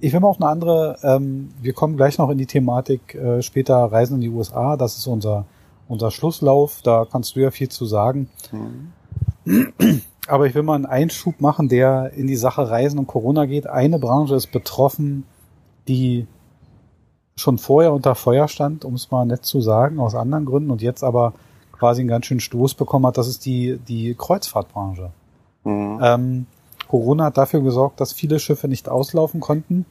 [0.00, 3.42] Ich will mal auf eine andere, ähm, wir kommen gleich noch in die Thematik äh,
[3.42, 4.76] später Reisen in die USA.
[4.76, 5.44] Das ist unser,
[5.88, 6.80] unser Schlusslauf.
[6.82, 8.30] Da kannst du ja viel zu sagen.
[10.26, 13.66] Aber ich will mal einen Einschub machen, der in die Sache Reisen und Corona geht.
[13.66, 15.24] Eine Branche ist betroffen,
[15.88, 16.26] die
[17.36, 20.82] schon vorher unter Feuer stand, um es mal nett zu sagen, aus anderen Gründen und
[20.82, 21.32] jetzt aber
[21.72, 23.18] quasi einen ganz schönen Stoß bekommen hat.
[23.18, 25.10] Das ist die, die Kreuzfahrtbranche.
[25.64, 25.98] Mhm.
[26.02, 26.46] Ähm,
[26.90, 29.86] Corona hat dafür gesorgt, dass viele Schiffe nicht auslaufen konnten.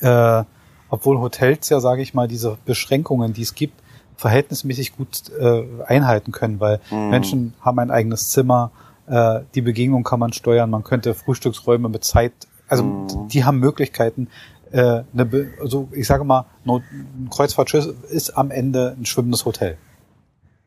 [0.00, 0.42] Äh,
[0.90, 3.80] obwohl Hotels ja, sage ich mal, diese Beschränkungen, die es gibt,
[4.16, 7.08] verhältnismäßig gut äh, einhalten können, weil Mhm.
[7.10, 8.72] Menschen haben ein eigenes Zimmer,
[9.06, 12.32] äh, die Begegnung kann man steuern, man könnte Frühstücksräume mit Zeit,
[12.68, 13.28] also Mhm.
[13.28, 14.26] die haben Möglichkeiten.
[14.72, 19.76] Äh, eine, Be- also ich sage mal, ein Kreuzfahrtschiff ist am Ende ein schwimmendes Hotel.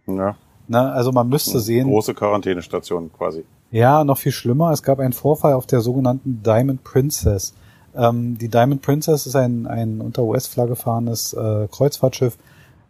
[0.08, 0.36] Ja.
[0.68, 0.92] Ne?
[0.94, 3.44] Also man müsste sehen, Große Quarantänestation quasi.
[3.72, 4.72] Ja, noch viel schlimmer.
[4.72, 7.54] Es gab einen Vorfall auf der sogenannten Diamond Princess.
[7.96, 12.38] Ähm, die Diamond Princess ist ein, ein unter US-Flagge fahrendes äh, Kreuzfahrtschiff,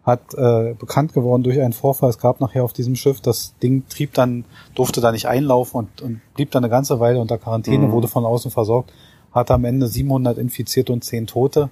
[0.04, 2.10] hat äh, bekannt geworden durch einen Vorfall.
[2.10, 6.02] Es gab nachher auf diesem Schiff, das Ding trieb dann, durfte da nicht einlaufen und,
[6.02, 7.92] und blieb dann eine ganze Weile unter Quarantäne, Mhm.
[7.92, 8.94] wurde von außen versorgt,
[9.32, 11.70] hatte am Ende 700 Infizierte und 10 Tote.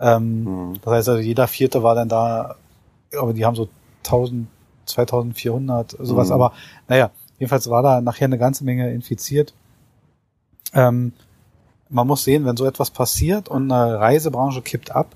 [0.00, 0.74] Ähm, Mhm.
[0.82, 2.56] Das heißt also, jeder Vierte war dann da,
[3.16, 3.68] aber die haben so
[4.04, 4.46] 1000,
[4.86, 6.34] 2400, sowas, Mhm.
[6.34, 6.52] aber
[6.88, 9.54] naja, jedenfalls war da nachher eine ganze Menge infiziert.
[10.74, 11.12] Ähm,
[11.88, 15.14] man muss sehen, wenn so etwas passiert und eine Reisebranche kippt ab,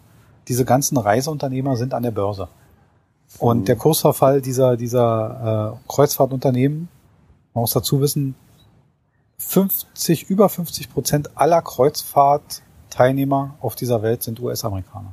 [0.49, 2.49] diese ganzen Reiseunternehmer sind an der Börse.
[3.39, 6.89] Und der Kursverfall dieser, dieser äh, Kreuzfahrtunternehmen,
[7.55, 8.35] man muss dazu wissen,
[9.39, 15.13] 50, über 50 Prozent aller Kreuzfahrtteilnehmer auf dieser Welt sind US-Amerikaner.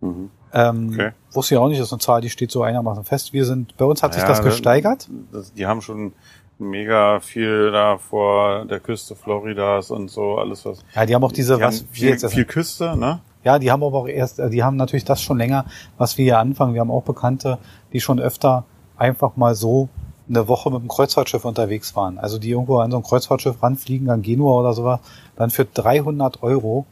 [0.00, 0.30] Mhm.
[0.52, 1.10] Ähm, Okay.
[1.32, 3.32] Wusste ich auch nicht, das ist eine Zahl, die steht so einigermaßen fest.
[3.32, 5.08] Wir sind, bei uns hat sich Ja, das gesteigert.
[5.30, 6.12] Das, die haben schon
[6.58, 10.84] mega viel da vor der Küste Floridas und so, alles was.
[10.94, 13.20] Ja, die haben auch diese, die was viel, jetzt viel Küste, ne?
[13.44, 15.64] Ja, die haben aber auch erst, äh, die haben natürlich das schon länger,
[15.96, 16.74] was wir hier anfangen.
[16.74, 17.58] Wir haben auch Bekannte,
[17.92, 18.64] die schon öfter
[18.96, 19.88] einfach mal so
[20.28, 22.18] eine Woche mit dem Kreuzfahrtschiff unterwegs waren.
[22.18, 25.00] Also die irgendwo an so ein Kreuzfahrtschiff ranfliegen, an Genua oder sowas,
[25.36, 26.84] dann für 300 Euro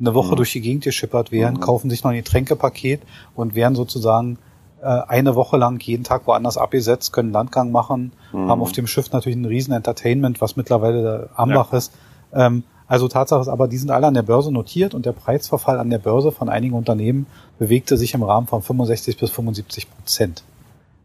[0.00, 0.36] eine Woche Mhm.
[0.36, 3.00] durch die Gegend geschippert werden, kaufen sich noch ein Getränkepaket
[3.34, 4.38] und werden sozusagen
[4.82, 8.48] äh, eine Woche lang jeden Tag woanders abgesetzt, können Landgang machen, Mhm.
[8.50, 11.92] haben auf dem Schiff natürlich ein riesen Entertainment, was mittlerweile der Ambach ist.
[12.34, 15.78] Ähm, also Tatsache ist aber, die sind alle an der Börse notiert und der Preisverfall
[15.80, 17.24] an der Börse von einigen Unternehmen
[17.58, 20.42] bewegte sich im Rahmen von 65 bis 75 Prozent.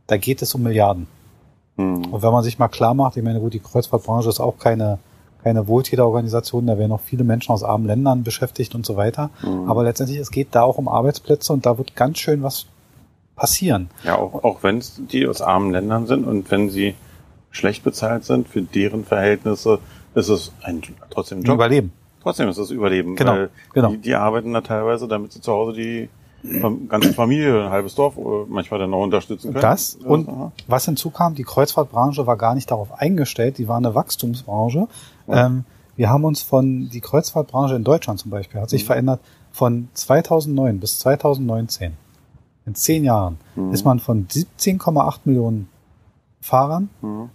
[0.08, 1.08] Da geht es um Milliarden.
[1.78, 2.08] Mhm.
[2.12, 5.00] Und wenn man sich mal klar macht, ich meine, gut, die Kreuzfahrtbranche ist auch keine,
[5.44, 9.30] keine Wohltäterorganisation, da werden auch viele Menschen aus armen Ländern beschäftigt und so weiter.
[9.42, 9.70] Mhm.
[9.70, 12.66] Aber letztendlich, es geht da auch um Arbeitsplätze und da wird ganz schön was
[13.36, 13.90] passieren.
[14.04, 16.96] Ja, auch, auch wenn es die aus armen Ländern sind und wenn sie
[17.52, 19.80] schlecht bezahlt sind, für deren Verhältnisse
[20.14, 21.56] ist es ein, trotzdem ein Job.
[21.56, 21.94] Überleben.
[22.22, 23.16] Trotzdem ist es Überleben.
[23.16, 23.90] Genau, Weil genau.
[23.92, 26.10] Die, die arbeiten da teilweise, damit sie zu Hause die
[26.88, 29.62] ganze Familie, ein halbes Dorf äh, manchmal dann noch unterstützen können.
[29.62, 30.30] Das und
[30.68, 34.88] was hinzukam, die Kreuzfahrtbranche war gar nicht darauf eingestellt, die war eine Wachstumsbranche.
[35.30, 35.66] Ähm,
[35.96, 39.20] wir haben uns von, die Kreuzfahrtbranche in Deutschland zum Beispiel hat sich verändert
[39.52, 41.94] von 2009 bis 2019.
[42.66, 43.38] In zehn Jahren
[43.72, 45.68] ist man von 17,8 Millionen
[46.40, 46.90] Fahrern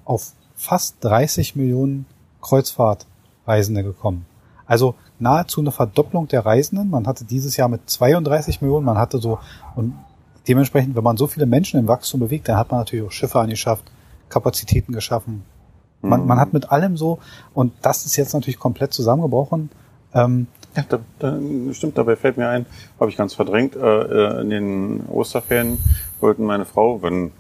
[0.05, 2.07] auf fast 30 Millionen
[2.41, 4.27] Kreuzfahrtreisende gekommen.
[4.67, 6.91] Also nahezu eine Verdopplung der Reisenden.
[6.91, 9.39] Man hatte dieses Jahr mit 32 Millionen, man hatte so,
[9.75, 9.95] und
[10.49, 13.41] dementsprechend, wenn man so viele Menschen im Wachstum bewegt, dann hat man natürlich auch Schiffe
[13.41, 13.85] angeschafft,
[14.29, 15.45] Kapazitäten geschaffen.
[16.05, 16.27] Man, Mhm.
[16.29, 17.19] man hat mit allem so,
[17.55, 19.71] und das ist jetzt natürlich komplett zusammengebrochen.
[20.15, 21.39] Ähm, Ja, da, da,
[21.73, 22.67] stimmt, dabei fällt mir ein,
[22.99, 25.79] habe ich ganz verdrängt, äh, äh, in den Osterferien
[26.21, 27.31] wollten meine Frau, wenn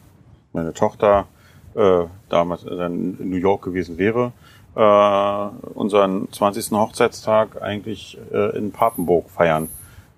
[0.52, 1.26] meine Tochter
[1.74, 4.30] äh, damals dann in New York gewesen wäre,
[4.76, 6.70] äh, unseren 20.
[6.78, 9.68] Hochzeitstag eigentlich äh, in Papenburg feiern.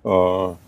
[0.05, 0.09] Äh,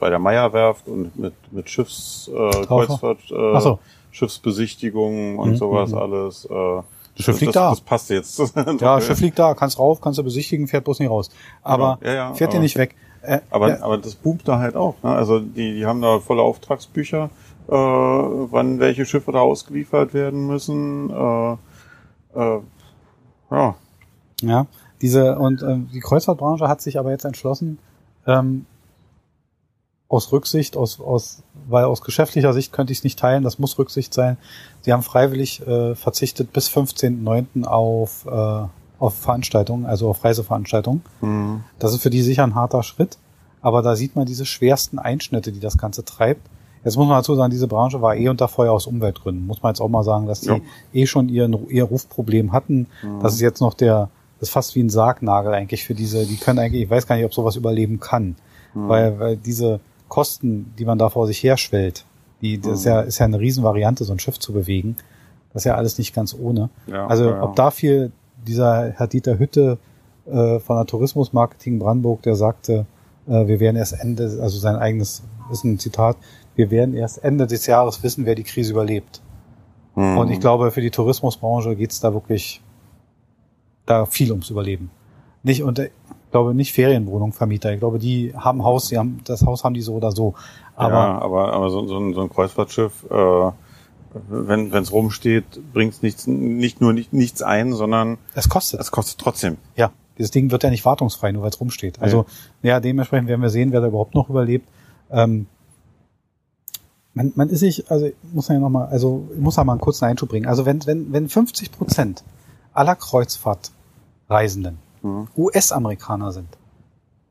[0.01, 3.79] bei der Meierwerft und mit, mit Schiffs, äh, Kreuzfahrt, äh, so.
[4.11, 5.99] Schiffsbesichtigungen und Mhm, sowas mhm.
[5.99, 6.45] alles.
[6.47, 6.83] Äh,
[7.19, 7.71] Schiff liegt das, da.
[7.71, 8.39] Das passt jetzt.
[8.81, 11.31] ja, Schiff liegt da, kannst rauf, kannst du besichtigen, fährt bloß nicht raus.
[11.63, 12.95] Aber Ja, ja, fährt dir nicht weg.
[13.23, 14.95] Äh, Aber, ja, aber das boomt da halt auch.
[15.03, 15.11] Ne?
[15.11, 17.31] Also die, die haben da volle Auftragsbücher,
[17.67, 21.11] äh, wann welche Schiffe da ausgeliefert werden müssen.
[21.11, 21.53] Äh,
[22.37, 22.61] äh,
[23.51, 23.75] ja,
[24.41, 24.67] Ja,
[25.03, 27.79] diese und ähm, die Kreuzfahrtbranche hat sich aber jetzt entschlossen,
[28.27, 28.67] ähm,
[30.09, 33.79] aus Rücksicht, aus, aus, weil aus geschäftlicher Sicht könnte ich es nicht teilen, das muss
[33.79, 34.39] Rücksicht sein.
[34.81, 37.65] Sie haben freiwillig äh, verzichtet bis 15.09.
[37.65, 38.67] auf, äh,
[38.99, 41.03] auf Veranstaltungen, also auf Reiseveranstaltungen.
[41.21, 43.19] hm, Das ist für die sicher ein harter Schritt,
[43.61, 46.41] aber da sieht man diese schwersten Einschnitte, die das Ganze treibt.
[46.85, 49.47] Jetzt muss man dazu sagen, diese Branche war eh unter Feuer aus Umweltgründen.
[49.47, 50.61] Muss man jetzt auch mal sagen, dass die Ja.
[50.95, 52.87] eh schon ihren, ihr Rufproblem hatten.
[53.21, 54.09] Das ist jetzt noch der,
[54.41, 57.17] das ist fast wie ein Sargnagel eigentlich für diese, die können eigentlich, ich weiß gar
[57.17, 58.37] nicht, ob sowas überleben kann.
[58.75, 62.05] Weil, weil diese Kosten, die man da vor sich herschwellt,
[62.41, 64.97] die, das ist ja, ist ja eine Riesenvariante, so ein Schiff zu bewegen.
[65.53, 66.71] Das ist ja alles nicht ganz ohne.
[66.87, 68.11] Ja, also, ja, ob dafür
[68.47, 69.79] dieser Herr Dieter Hütte
[70.27, 72.87] äh, von der Tourismusmarketing Brandenburg, der sagte,
[73.27, 76.17] äh, wir werden erst Ende, also sein eigenes, ist ein Zitat,
[76.55, 79.21] wir werden erst Ende des Jahres wissen, wer die Krise überlebt.
[79.95, 80.19] hm.
[80.19, 82.61] Und ich glaube, für die Tourismusbranche geht's da wirklich
[83.87, 84.91] da viel ums Überleben.
[85.43, 85.81] Nicht und
[86.31, 87.73] glaube nicht Ferienwohnungsvermieter.
[87.73, 90.35] Ich glaube, die haben Haus, sie haben das Haus haben die so oder so.
[90.77, 93.51] Aber ja, aber, aber so, so, ein, so ein Kreuzfahrtschiff, äh,
[94.29, 98.81] wenn es rumsteht, bringt nichts, nicht nur nicht, nichts ein, sondern es kostet.
[98.81, 99.59] es kostet trotzdem.
[99.77, 102.01] Ja, dieses Ding wird ja nicht wartungsfrei, nur weil es rumsteht.
[102.01, 102.27] Also
[102.63, 104.69] ja, dementsprechend werden wir sehen, wer da überhaupt noch überlebt.
[105.11, 105.47] Ähm,
[107.15, 109.73] man, man ist sich, also ich muss ja noch mal, also ich muss da mal
[109.73, 110.47] einen kurzen Einschub bringen.
[110.47, 112.25] Also wenn wenn wenn 50 Prozent
[112.73, 115.29] aller Kreuzfahrtreisenden Mhm.
[115.37, 116.49] US-Amerikaner sind,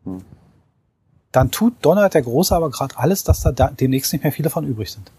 [0.05, 0.21] Mhm.
[1.31, 4.65] dann tut Donald der Große aber gerade alles, dass da, demnächst nicht mehr viele von
[4.65, 5.11] übrig sind.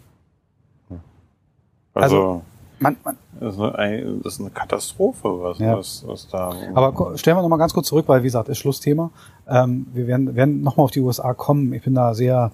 [1.95, 2.43] Also,
[2.81, 5.77] Man, man, das, ist eine, das ist eine Katastrophe, was, Ja.
[5.77, 6.55] was, was da.
[6.75, 9.11] Aber stellen wir noch mal ganz kurz zurück, weil wie gesagt, ist Schlussthema.
[9.49, 11.73] Ähm, wir werden, werden noch mal auf die USA kommen.
[11.73, 12.53] Ich bin da sehr,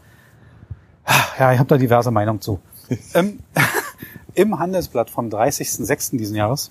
[1.38, 2.58] ja, ich habe da diverse Meinungen zu.
[3.14, 3.40] ähm,
[4.34, 6.16] Im Handelsblatt vom 30.06.
[6.16, 6.70] diesen Jahres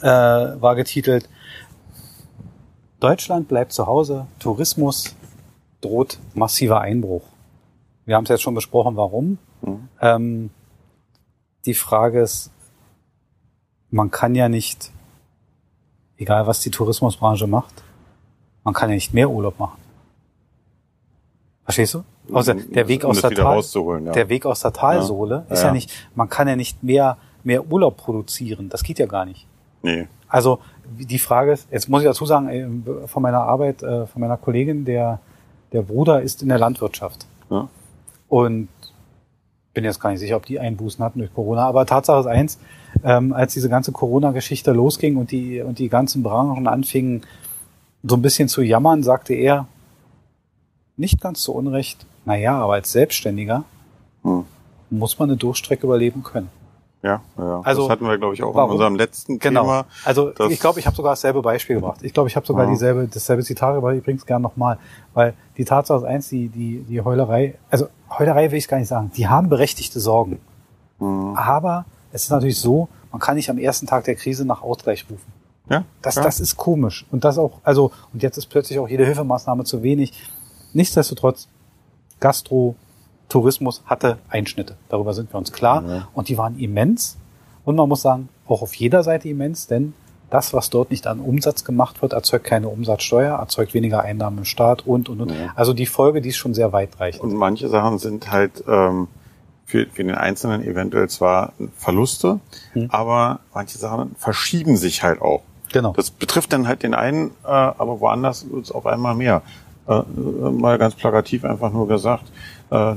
[0.00, 1.28] äh, war getitelt
[3.00, 5.16] Deutschland bleibt zu Hause, Tourismus
[5.80, 7.22] droht massiver Einbruch.
[8.04, 9.38] Wir haben es jetzt schon besprochen, warum.
[9.62, 9.88] Mhm.
[10.00, 10.50] Ähm,
[11.64, 12.50] die Frage ist,
[13.90, 14.92] man kann ja nicht,
[16.16, 17.82] egal was die Tourismusbranche macht,
[18.64, 19.78] man kann ja nicht mehr Urlaub machen.
[21.64, 22.04] Verstehst du?
[22.32, 23.62] Außer der Weg um aus der Tal,
[24.04, 24.12] ja.
[24.12, 25.54] der Weg aus der Talsohle Ja.
[25.54, 25.72] ist Ja, ja, ja.
[25.72, 28.68] nicht, man kann ja nicht mehr, mehr Urlaub produzieren.
[28.68, 29.46] Das geht ja gar nicht.
[29.82, 30.08] Nee.
[30.28, 30.60] Also
[30.98, 34.36] die Frage ist, jetzt muss ich dazu sagen, äh, von meiner Arbeit, äh, von meiner
[34.36, 35.20] Kollegin, der,
[35.72, 37.26] der Bruder ist in der Landwirtschaft.
[37.50, 37.68] Ja.
[38.28, 38.68] Und
[39.72, 41.66] bin jetzt gar nicht sicher, ob die Einbußen hatten durch Corona.
[41.66, 42.58] Aber Tatsache ist eins,
[43.04, 47.22] ähm, als diese ganze Corona-Geschichte losging und die, und die ganzen Branchen anfingen,
[48.02, 49.66] so ein bisschen zu jammern, sagte er,
[50.96, 53.64] nicht ganz zu Unrecht, naja, aber als Selbstständiger
[54.22, 54.44] Hm.
[54.90, 56.50] muss man eine Durchstrecke überleben können.
[57.02, 57.60] Ja, ja.
[57.64, 58.70] Also, das hatten wir, glaube ich, auch warum?
[58.70, 59.62] in unserem letzten Genau.
[59.62, 59.86] Thema.
[60.04, 62.00] Also ich glaube, ich habe sogar dasselbe Beispiel gebracht.
[62.02, 62.70] Ich glaube, ich habe sogar Ja.
[62.70, 64.78] dieselbe, dasselbe Zitat, aber ich bring's gern nochmal.
[65.14, 68.88] Weil die Tatsache ist eins, die, die, die Heulerei, also Heulerei will ich gar nicht
[68.88, 70.40] sagen, die haben berechtigte Sorgen.
[70.98, 71.34] Mhm.
[71.36, 75.06] Aber es ist natürlich so, man kann nicht am ersten Tag der Krise nach Ausgleich
[75.10, 75.32] rufen.
[75.70, 76.22] Ja, Das, ja.
[76.22, 77.06] das ist komisch.
[77.10, 80.12] Und das auch, also, und jetzt ist plötzlich auch jede Hilfemaßnahme zu wenig.
[80.74, 81.48] Nichtsdestotrotz,
[82.18, 82.74] Gastro,
[83.30, 84.76] Tourismus hatte Einschnitte.
[84.90, 85.82] Darüber sind wir uns klar.
[85.88, 86.08] Ja.
[86.12, 87.16] Und die waren immens.
[87.64, 89.94] Und man muss sagen, auch auf jeder Seite immens, denn
[90.28, 94.44] das, was dort nicht an Umsatz gemacht wird, erzeugt keine Umsatzsteuer, erzeugt weniger Einnahmen im
[94.44, 95.30] Staat und, und, und.
[95.30, 95.52] Ja.
[95.56, 97.22] Also die Folge, die ist schon sehr weitreichend.
[97.22, 99.08] Und manche Sachen sind halt ähm,
[99.66, 102.40] für, für den Einzelnen eventuell zwar Verluste,
[102.72, 102.88] Hm.
[102.90, 105.42] aber manche Sachen verschieben sich halt auch.
[105.72, 105.92] Genau.
[105.92, 109.42] Das betrifft dann halt den einen, äh, aber woanders wird es auf einmal mehr.
[109.90, 112.30] Äh, äh, mal ganz plakativ einfach nur gesagt,
[112.70, 112.94] äh,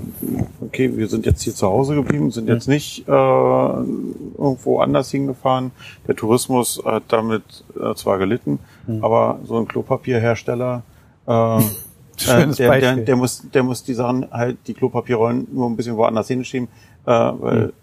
[0.61, 5.71] okay, wir sind jetzt hier zu Hause geblieben, sind jetzt nicht äh, irgendwo anders hingefahren.
[6.07, 9.03] Der Tourismus hat damit äh, zwar gelitten, mhm.
[9.03, 10.83] aber so ein Klopapierhersteller,
[11.25, 11.61] äh,
[12.15, 15.97] Schönes der, der, der, muss, der muss die Sachen halt, die Klopapierrollen nur ein bisschen
[15.97, 16.67] woanders hinschieben,
[17.07, 17.73] äh, weil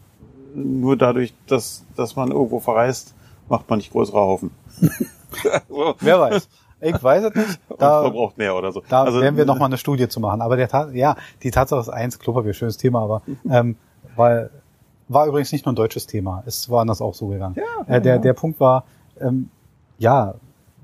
[0.54, 0.80] mhm.
[0.80, 3.12] nur dadurch, dass, dass man irgendwo verreist,
[3.48, 4.52] macht man nicht größere Haufen.
[6.00, 6.48] Wer weiß.
[6.80, 7.60] Ich weiß es nicht.
[7.78, 8.82] Da, man braucht mehr oder so.
[8.88, 10.40] Da also, werden wir nochmal eine Studie zu machen.
[10.40, 13.76] Aber der Tat, ja, die Tatsache ist eins, Klopapier, schönes Thema, aber ähm,
[14.16, 14.50] weil
[15.10, 16.44] war übrigens nicht nur ein deutsches Thema.
[16.46, 17.56] Es war anders auch so gegangen.
[17.56, 18.84] Ja, äh, der, der Punkt war,
[19.20, 19.50] ähm,
[19.98, 20.34] ja,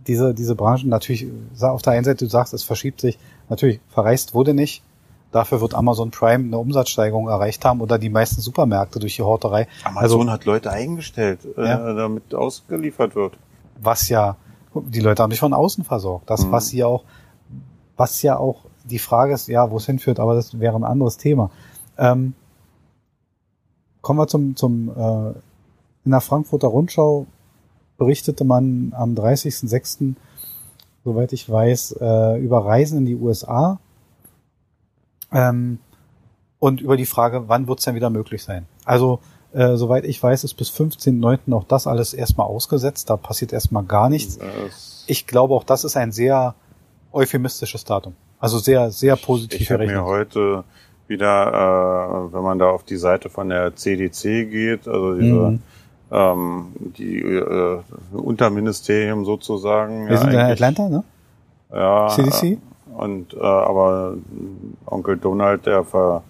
[0.07, 1.27] diese, diese Branchen, natürlich,
[1.61, 4.83] auf der einen Seite, du sagst, es verschiebt sich, natürlich, verreist wurde nicht.
[5.31, 9.69] Dafür wird Amazon Prime eine Umsatzsteigerung erreicht haben oder die meisten Supermärkte durch die Horterei.
[9.85, 11.93] Amazon also, hat Leute eingestellt, äh, ja.
[11.93, 13.39] damit ausgeliefert wird.
[13.81, 14.37] Was ja
[14.83, 16.29] die Leute haben sich von außen versorgt.
[16.31, 16.53] Das, mhm.
[16.53, 17.05] was sie auch,
[17.97, 21.17] was ja auch die Frage ist, ja, wo es hinführt, aber das wäre ein anderes
[21.17, 21.51] Thema.
[21.99, 22.35] Ähm,
[24.01, 25.31] kommen wir zum, zum äh,
[26.05, 27.27] in der Frankfurter Rundschau
[27.99, 30.15] berichtete man am 30.06.,
[31.05, 33.79] soweit ich weiß, äh, über Reisen in die USA
[35.33, 35.79] ähm,
[36.59, 38.67] und über die Frage, wann wird es denn wieder möglich sein.
[38.85, 39.21] Also
[39.57, 41.55] äh, soweit ich weiß, ist bis 15.9.
[41.55, 43.09] auch das alles erstmal ausgesetzt.
[43.09, 44.38] Da passiert erstmal gar nichts.
[45.07, 46.55] Ich glaube, auch das ist ein sehr
[47.11, 48.14] euphemistisches Datum.
[48.38, 50.64] Also sehr, sehr positiv Ich habe mir heute
[51.09, 55.62] wieder, äh, wenn man da auf die Seite von der CDC geht, also diese mhm.
[56.11, 56.66] ähm,
[56.99, 57.79] die äh,
[58.12, 60.07] Unterministerium sozusagen.
[60.07, 61.05] Wir ja, sind in Atlanta, ne?
[61.73, 62.09] Ja.
[62.09, 62.59] CDC?
[62.95, 64.16] Und äh, aber
[64.85, 66.23] Onkel Donald, der ver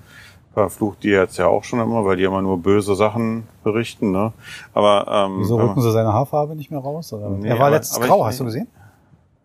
[0.57, 4.11] verflucht die jetzt ja auch schon immer, weil die immer nur böse Sachen berichten.
[4.11, 4.33] Ne?
[4.73, 7.13] Aber ähm, wieso rücken sie seine Haarfarbe nicht mehr raus?
[7.13, 7.29] Oder?
[7.29, 8.67] Nee, er war aber, letztens aber grau, ich, hast du gesehen?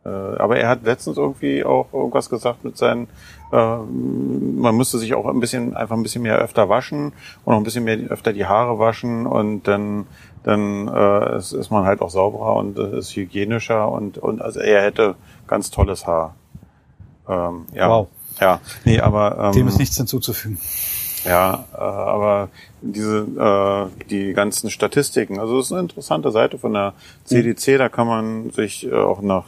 [0.06, 3.10] Äh, aber er hat letztens irgendwie auch irgendwas gesagt mit seinen,
[3.52, 7.12] äh, man müsste sich auch ein bisschen einfach ein bisschen mehr öfter waschen
[7.44, 10.08] und auch ein bisschen mehr öfter die Haare waschen und dann
[10.44, 14.62] dann äh, ist, ist man halt auch sauberer und äh, ist hygienischer und und also
[14.62, 16.36] er hätte ganz tolles Haar.
[17.28, 17.90] Ähm, ja.
[17.90, 18.08] Wow.
[18.40, 20.58] Ja, nee, aber ähm, dem ist nichts hinzuzufügen.
[21.24, 22.50] Ja, äh, aber
[22.82, 26.94] diese äh, die ganzen Statistiken, also das ist eine interessante Seite von der
[27.26, 29.46] CDC, da kann man sich äh, auch nach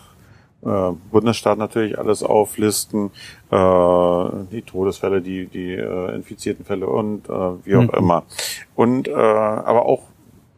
[0.65, 3.11] äh, Bundesstaat natürlich alles auflisten,
[3.51, 7.31] äh, die Todesfälle, die die äh, infizierten Fälle und äh,
[7.65, 7.97] wie auch mhm.
[7.97, 8.23] immer.
[8.75, 10.03] Und äh, aber auch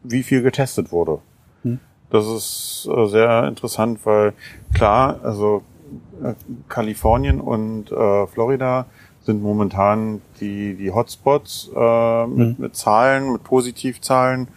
[0.02, 1.18] wie viel getestet wurde.
[1.62, 1.80] Mhm.
[2.10, 4.34] Das ist äh, sehr interessant, weil
[4.74, 5.62] klar, also
[6.22, 6.34] äh,
[6.68, 8.86] Kalifornien und äh, Florida
[9.26, 12.62] sind momentan die, die Hotspots äh, mit, mhm.
[12.62, 14.48] mit Zahlen, mit Positivzahlen,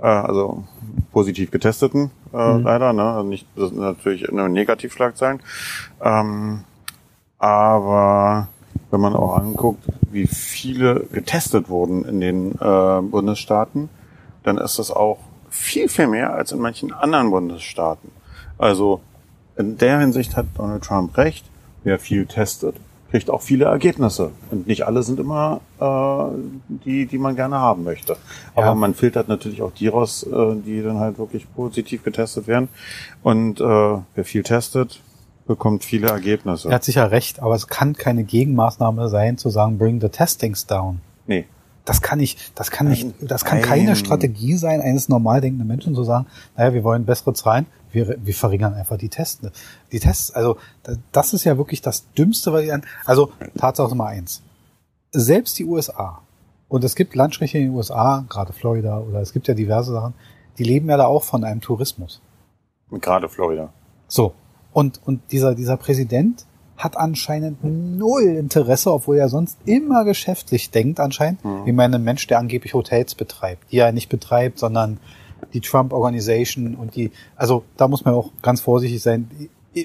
[0.00, 0.64] äh, also
[1.10, 2.64] positiv getesteten äh, mhm.
[2.64, 3.02] leider, ne?
[3.02, 5.40] Also nicht das sind natürlich nur Negativschlagzeilen.
[6.02, 6.64] Ähm,
[7.38, 8.48] aber
[8.90, 13.88] wenn man auch anguckt, wie viele getestet wurden in den äh, Bundesstaaten,
[14.42, 18.10] dann ist das auch viel, viel mehr als in manchen anderen Bundesstaaten.
[18.58, 19.00] Also
[19.56, 21.44] in der Hinsicht hat Donald Trump recht,
[21.82, 22.76] wer viel testet,
[23.10, 24.30] kriegt auch viele Ergebnisse.
[24.50, 26.38] Und nicht alle sind immer äh,
[26.84, 28.16] die, die man gerne haben möchte.
[28.54, 28.74] Aber ja.
[28.74, 32.68] man filtert natürlich auch die raus, äh, die dann halt wirklich positiv getestet werden.
[33.22, 35.00] Und äh, wer viel testet,
[35.46, 36.68] bekommt viele Ergebnisse.
[36.68, 40.66] Er hat sicher recht, aber es kann keine Gegenmaßnahme sein, zu sagen, bring the testings
[40.66, 41.00] down.
[41.26, 41.46] Nee.
[41.90, 45.96] Das kann nicht, das kann nicht, das kann keine Strategie sein, eines normal denkenden Menschen
[45.96, 49.44] zu sagen, naja, wir wollen bessere Zahlen, wir, wir verringern einfach die Tests.
[49.90, 50.56] Die Tests, also
[51.10, 52.84] das ist ja wirklich das Dümmste, was ich an.
[53.06, 54.40] Also Tatsache Nummer eins.
[55.10, 56.20] Selbst die USA,
[56.68, 60.14] und es gibt Landstriche in den USA, gerade Florida, oder es gibt ja diverse Sachen,
[60.58, 62.22] die leben ja da auch von einem Tourismus.
[62.92, 63.72] Gerade Florida.
[64.06, 64.32] So.
[64.72, 66.46] Und, und dieser, dieser Präsident
[66.82, 71.66] hat anscheinend null Interesse, obwohl er sonst immer geschäftlich denkt anscheinend, mhm.
[71.66, 74.98] wie mein Mensch, der angeblich Hotels betreibt, die er nicht betreibt, sondern
[75.52, 79.30] die Trump Organization und die, also da muss man auch ganz vorsichtig sein.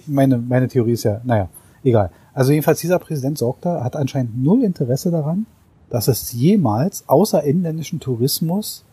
[0.08, 1.50] Meine, meine Theorie ist ja, naja,
[1.84, 2.12] egal.
[2.34, 5.46] Also jedenfalls dieser Präsident sorgt da, hat anscheinend null Interesse daran,
[5.90, 8.84] dass es jemals außer inländischen Tourismus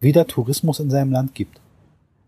[0.00, 1.60] wieder Tourismus in seinem Land gibt.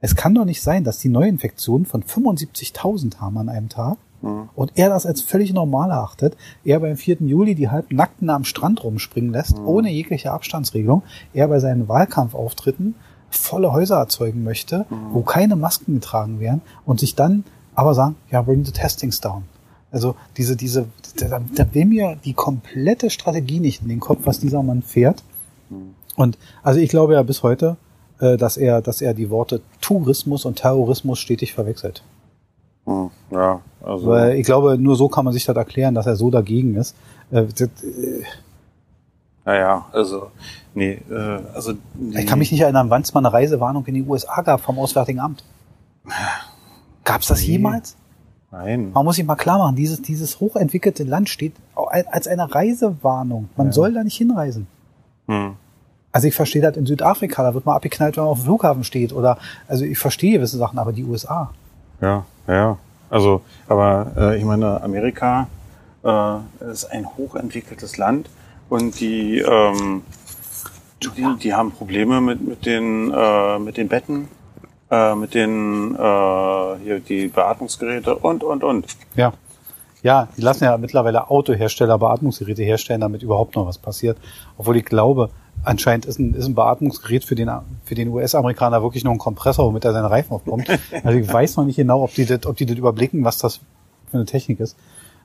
[0.01, 4.49] Es kann doch nicht sein, dass die Neuinfektionen von 75.000 haben an einem Tag mhm.
[4.55, 6.37] und er das als völlig normal erachtet.
[6.65, 7.19] Er beim 4.
[7.21, 9.67] Juli die halbnackten am Strand rumspringen lässt, mhm.
[9.67, 11.03] ohne jegliche Abstandsregelung.
[11.33, 12.95] Er bei seinen Wahlkampfauftritten
[13.31, 15.13] volle Häuser erzeugen möchte, mhm.
[15.13, 17.45] wo keine Masken getragen werden und sich dann
[17.75, 19.45] aber sagen, ja, bring the testings down.
[19.93, 20.87] Also diese, diese,
[21.19, 25.23] da, da will mir die komplette Strategie nicht in den Kopf, was dieser Mann fährt.
[25.69, 25.95] Mhm.
[26.17, 27.77] Und also ich glaube ja bis heute,
[28.21, 32.03] äh, dass er, dass er die Worte Tourismus und Terrorismus stetig verwechselt.
[32.87, 34.07] Hm, ja, also.
[34.09, 36.95] Weil ich glaube, nur so kann man sich das erklären, dass er so dagegen ist.
[37.31, 38.23] Äh, das, äh,
[39.45, 40.31] Naja, also,
[40.75, 41.73] nee, äh, also.
[42.13, 44.79] ich kann mich nicht erinnern, wann es mal eine Reisewarnung in die USA gab vom
[44.79, 45.45] Auswärtigen Amt.
[47.05, 47.47] Gab es das Nee.
[47.53, 47.97] jemals?
[48.53, 48.91] Nein.
[48.93, 53.49] Man muss sich mal klar machen, dieses, dieses hochentwickelte Land steht als eine Reisewarnung.
[53.57, 54.67] Man soll da nicht hinreisen.
[55.29, 55.55] Hm.
[56.13, 58.83] Also ich verstehe das in Südafrika, da wird man abgeknallt, wenn man auf dem Flughafen
[58.83, 59.13] steht.
[59.13, 61.53] Oder also ich verstehe gewisse Sachen, aber die USA.
[62.01, 62.79] Ja, ja.
[63.09, 65.49] Also, aber äh, ich meine, Amerika
[66.05, 66.37] äh,
[66.71, 68.29] ist ein hochentwickeltes Land
[68.69, 70.03] und die, ähm,
[71.03, 74.29] die, die haben Probleme mit, mit den äh, mit den Betten,
[74.91, 75.99] äh, mit den äh,
[76.85, 78.87] hier die Beatmungsgeräte und und und.
[79.17, 79.33] Ja.
[80.03, 84.17] Ja, die lassen ja mittlerweile Autohersteller Beatmungsgeräte herstellen, damit überhaupt noch was passiert.
[84.57, 85.29] Obwohl ich glaube,
[85.65, 87.51] anscheinend ist ein, ist ein Beatmungsgerät für den,
[87.85, 90.69] für den US-Amerikaner wirklich nur ein Kompressor, womit er seine Reifen aufpumpt.
[91.05, 93.59] Also ich weiß noch nicht genau, ob die das, ob die das überblicken, was das
[94.11, 94.77] für eine Technik ist.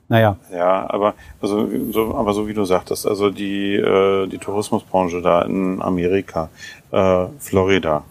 [0.08, 5.20] Naja, Ja, aber also so, aber so wie du sagtest, also die äh, die Tourismusbranche
[5.20, 6.48] da in Amerika,
[6.92, 8.04] äh, Florida.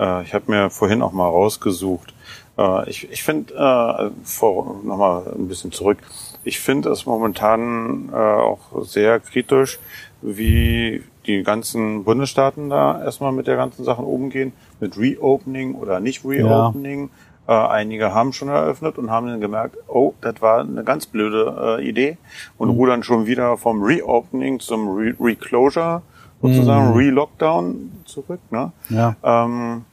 [0.00, 2.12] Äh, ich habe mir vorhin auch mal rausgesucht.
[2.58, 5.98] Äh, ich ich finde äh, vor noch mal ein bisschen zurück.
[6.42, 9.78] Ich finde es momentan äh, auch sehr kritisch,
[10.22, 16.24] wie die ganzen Bundesstaaten da erstmal mit der ganzen Sachen umgehen, mit Reopening oder nicht
[16.24, 17.10] Reopening.
[17.48, 21.78] Äh, einige haben schon eröffnet und haben dann gemerkt, oh, das war eine ganz blöde
[21.80, 22.16] äh, Idee
[22.56, 26.02] und rudern schon wieder vom Reopening zum Re Reclosure,
[26.40, 28.40] sozusagen Re-Lockdown zurück.
[28.50, 28.72] Ne?
[28.90, 29.16] ja.
[29.24, 29.84] Ähm,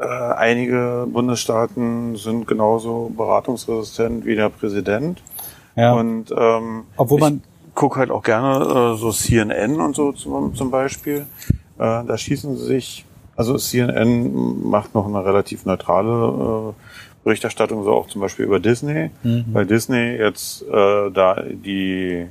[0.00, 5.22] äh, einige Bundesstaaten sind genauso beratungsresistent wie der Präsident.
[5.76, 5.92] ja.
[5.94, 10.54] Und ähm, Obwohl man- ich gucke halt auch gerne äh, so CNN und so zum,
[10.54, 11.26] zum Beispiel.
[11.78, 13.04] Äh, da schießen sie sich,
[13.36, 19.10] also CNN macht noch eine relativ neutrale äh, Berichterstattung, so auch zum Beispiel über Disney,
[19.52, 22.26] weil Disney jetzt äh, da die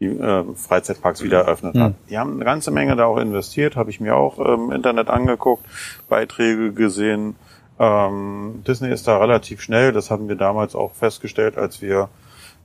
[0.00, 1.94] die äh, Freizeitparks wieder eröffnet hat.
[2.10, 5.64] Die haben eine ganze Menge da auch investiert, habe ich mir auch im Internet angeguckt,
[6.08, 7.36] Beiträge gesehen.
[7.78, 12.08] Ähm, Disney ist da relativ schnell, das haben wir damals auch festgestellt, als wir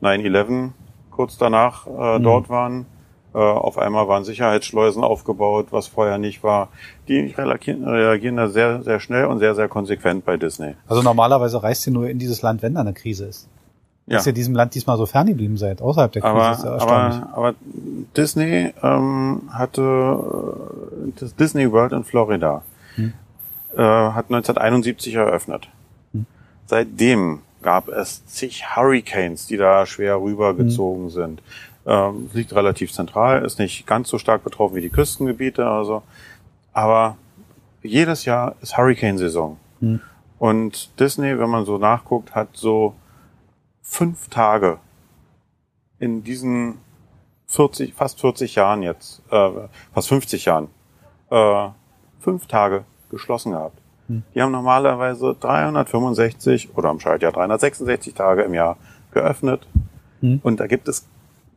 [0.01, 0.71] 9-11
[1.19, 2.85] kurz danach äh, dort waren.
[3.35, 6.69] Äh, auf einmal waren Sicherheitsschleusen aufgebaut, was vorher nicht war.
[7.09, 10.75] Die reagieren, reagieren da sehr, sehr schnell und sehr, sehr konsequent bei Disney.
[10.87, 13.49] Also normalerweise reist ihr nur in dieses Land, wenn da eine Krise ist.
[14.07, 16.71] Dass ihr diesem Land diesmal so fern geblieben seid, außerhalb der Krise, aber, ist ja
[16.71, 17.21] erstaunlich.
[17.21, 17.55] aber, aber
[18.15, 20.23] Disney ähm, hatte
[21.19, 22.63] das Disney World in Florida
[22.95, 23.13] Hm.
[23.73, 25.67] äh, hat 1971 eröffnet.
[26.65, 31.09] Seitdem gab es zig Hurricanes, die da schwer rübergezogen Hm.
[31.09, 31.41] sind.
[31.85, 36.03] Ähm, liegt relativ zentral, ist nicht ganz so stark betroffen wie die Küstengebiete, also
[36.73, 37.17] aber
[37.81, 39.57] jedes Jahr ist Hurricane-Saison.
[39.79, 40.01] Hm.
[40.37, 42.93] Und Disney, wenn man so nachguckt, hat so
[43.81, 44.79] fünf Tage
[45.99, 46.77] in diesen
[47.47, 49.49] 40, fast 40 Jahren jetzt, äh,
[49.93, 50.69] fast 50 Jahren,
[51.31, 51.69] äh,
[52.19, 53.77] fünf Tage geschlossen gehabt.
[54.35, 58.77] Die haben normalerweise 365 oder im Schaltjahr 366 Tage im Jahr
[59.11, 59.67] geöffnet.
[60.21, 60.39] Hm.
[60.43, 61.07] Und da gibt es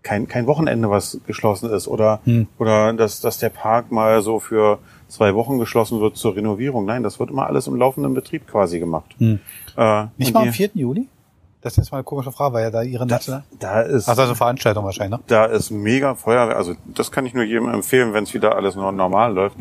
[0.02, 2.48] kein, kein Wochenende, was geschlossen ist oder, Hm.
[2.58, 4.78] oder dass, dass der Park mal so für
[5.08, 6.84] zwei Wochen geschlossen wird zur Renovierung.
[6.86, 9.14] Nein, das wird immer alles im laufenden Betrieb quasi gemacht.
[9.18, 9.38] Hm.
[9.76, 10.70] Äh, Nicht mal am 4.
[10.74, 11.08] Juli?
[11.60, 13.44] Das ist jetzt mal eine komische Frage, weil ja da ihre National...
[13.60, 15.24] Da ist, Ach, also Veranstaltung wahrscheinlich, ne?
[15.28, 16.56] da ist mega Feuerwerk.
[16.56, 19.56] Also das kann ich nur jedem empfehlen, wenn es wieder alles nur normal läuft.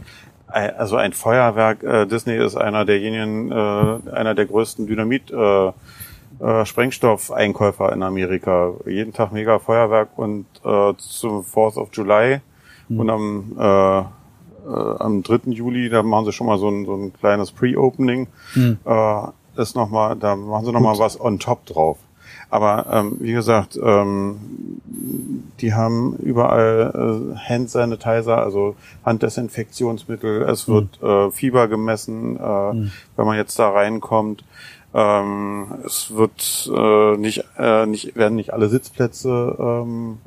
[0.51, 1.83] Also ein Feuerwerk.
[1.83, 5.31] Äh, Disney ist einer derjenigen, äh, einer der größten Dynamit.
[5.31, 5.71] Äh,
[6.39, 8.73] äh, Sprengstoffeinkäufer in Amerika.
[8.85, 12.41] Jeden Tag mega Feuerwerk und äh, zum 4th of July
[12.89, 14.03] und am äh,
[14.67, 15.51] äh, am 3.
[15.51, 18.27] Juli, da machen sie schon mal so ein, so ein kleines Pre-Opening.
[18.85, 21.97] Äh, ist noch mal, da machen sie noch mal was on top drauf.
[22.51, 24.81] Aber ähm, wie gesagt, ähm,
[25.61, 28.75] die haben überall äh, Hand Sanitizer, also
[29.05, 30.41] Handdesinfektionsmittel.
[30.43, 32.39] Es wird äh, Fieber gemessen, äh,
[33.15, 34.43] wenn man jetzt da reinkommt.
[34.93, 40.17] Ähm, es wird äh, nicht, äh, nicht werden nicht alle Sitzplätze ähm,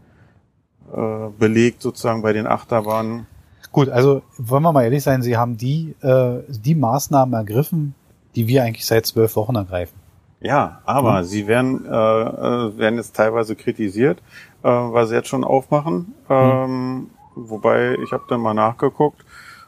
[0.95, 3.27] äh, belegt sozusagen bei den Achterbahnen.
[3.70, 7.95] Gut, also wollen wir mal ehrlich sein, Sie haben die, äh, die Maßnahmen ergriffen,
[8.35, 10.04] die wir eigentlich seit zwölf Wochen ergreifen.
[10.45, 14.19] Ja, aber sie werden, äh, äh, werden jetzt teilweise kritisiert,
[14.63, 16.15] äh, weil sie jetzt schon aufmachen.
[16.29, 19.25] Ähm, Wobei, ich habe dann mal nachgeguckt,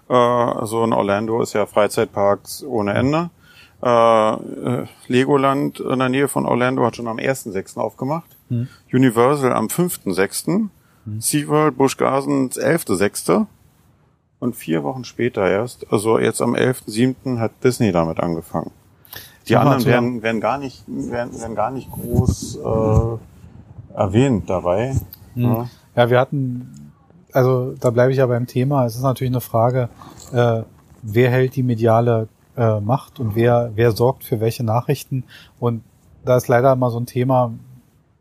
[0.08, 3.30] äh, also in Orlando ist ja Freizeitparks ohne Ende.
[3.82, 7.78] Äh, äh, Legoland in der Nähe von Orlando hat schon am 1.6.
[7.78, 8.36] aufgemacht.
[8.92, 10.68] Universal am 5.6.
[11.18, 13.46] SeaWorld Busch Gardens 11.6.
[14.38, 17.38] Und vier Wochen später erst, also jetzt am 11.7.
[17.38, 18.70] hat Disney damit angefangen.
[19.48, 24.96] Die anderen werden, werden gar nicht, werden, werden gar nicht groß äh, erwähnt dabei.
[25.34, 25.42] Mhm.
[25.44, 25.68] Ja.
[25.94, 26.92] ja, wir hatten,
[27.32, 28.86] also da bleibe ich ja beim Thema.
[28.86, 29.88] Es ist natürlich eine Frage,
[30.32, 30.62] äh,
[31.02, 35.24] wer hält die mediale äh, Macht und wer, wer sorgt für welche Nachrichten.
[35.60, 35.82] Und
[36.24, 37.52] da ist leider immer so ein Thema,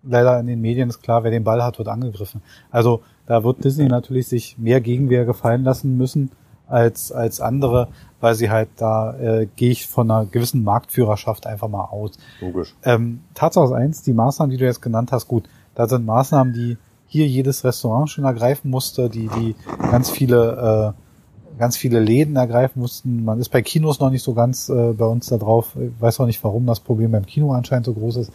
[0.03, 2.43] leider in den Medien ist klar, wer den Ball hat, wird angegriffen.
[2.69, 6.30] Also da wird Disney natürlich sich mehr Gegenwehr gefallen lassen müssen
[6.68, 7.88] als, als andere,
[8.22, 12.11] weil sie halt da äh, gehe ich von einer gewissen Marktführerschaft einfach mal aus.
[12.41, 12.76] Logisch.
[12.84, 15.45] Ähm, Tatsache ist eins, die Maßnahmen, die du jetzt genannt hast, gut,
[15.76, 19.55] da sind Maßnahmen, die hier jedes Restaurant schon ergreifen musste, die, die
[19.91, 23.24] ganz viele, äh, ganz viele Läden ergreifen mussten.
[23.24, 25.76] Man ist bei Kinos noch nicht so ganz äh, bei uns da drauf.
[25.80, 28.32] Ich weiß auch nicht, warum das Problem beim Kino anscheinend so groß ist.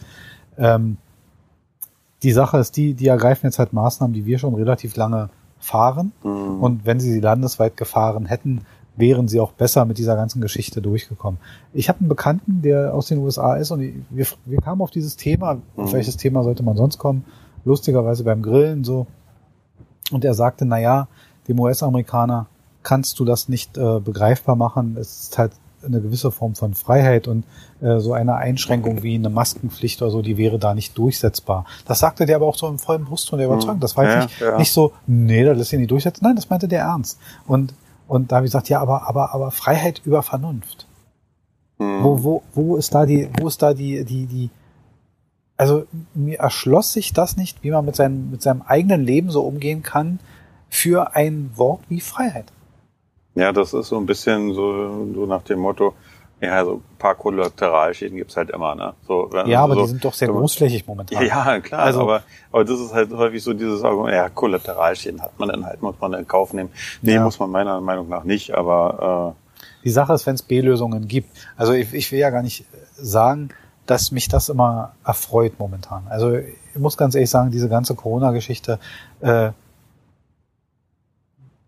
[0.57, 0.97] Ähm,
[2.23, 5.29] die Sache ist die, die ergreifen jetzt halt Maßnahmen, die wir schon relativ lange
[5.61, 6.11] fahren.
[6.23, 6.61] Mhm.
[6.61, 8.61] Und wenn sie sie landesweit gefahren hätten,
[8.97, 11.39] wären sie auch besser mit dieser ganzen Geschichte durchgekommen.
[11.73, 15.15] Ich habe einen Bekannten, der aus den USA ist und wir, wir kamen auf dieses
[15.15, 15.83] Thema, mhm.
[15.83, 17.23] auf welches Thema sollte man sonst kommen?
[17.63, 19.07] Lustigerweise beim Grillen so.
[20.11, 21.07] Und er sagte, na ja,
[21.47, 22.47] dem US-Amerikaner
[22.83, 24.97] kannst du das nicht äh, begreifbar machen.
[24.99, 25.53] Es ist halt
[25.85, 27.45] eine gewisse Form von Freiheit und
[27.81, 31.65] äh, so eine Einschränkung wie eine Maskenpflicht oder so, die wäre da nicht durchsetzbar.
[31.85, 33.79] Das sagte der aber auch so im vollen Brustton der Überzeugung.
[33.79, 34.57] Das war ja, nicht, ja.
[34.57, 36.23] nicht so, nee, das lässt sich nicht durchsetzen.
[36.23, 37.19] Nein, das meinte der ernst.
[37.47, 37.73] Und,
[38.07, 40.87] und da habe ich gesagt, ja, aber, aber, aber Freiheit über Vernunft.
[41.77, 42.03] Mhm.
[42.03, 44.49] Wo, wo, wo ist da die, wo ist da die, die, die,
[45.57, 49.41] also mir erschloss sich das nicht, wie man mit seinem, mit seinem eigenen Leben so
[49.41, 50.19] umgehen kann
[50.69, 52.45] für ein Wort wie Freiheit.
[53.35, 55.93] Ja, das ist so ein bisschen so, so nach dem Motto,
[56.41, 58.93] ja, so ein paar Kollateralschäden gibt's halt immer, ne?
[59.07, 61.23] So, wenn, ja, aber so, die sind doch sehr großflächig momentan.
[61.25, 65.39] Ja, klar, also, aber, aber das ist halt häufig so dieses Argument, ja, Kollateralschäden hat
[65.39, 66.71] man dann halt, muss man in Kauf nehmen.
[67.03, 67.23] Nee, ja.
[67.23, 71.29] muss man meiner Meinung nach nicht, aber äh, Die Sache ist, wenn es B-Lösungen gibt.
[71.57, 72.65] Also ich, ich will ja gar nicht
[72.95, 73.49] sagen,
[73.85, 76.07] dass mich das immer erfreut momentan.
[76.09, 78.79] Also ich muss ganz ehrlich sagen, diese ganze Corona-Geschichte,
[79.21, 79.51] äh,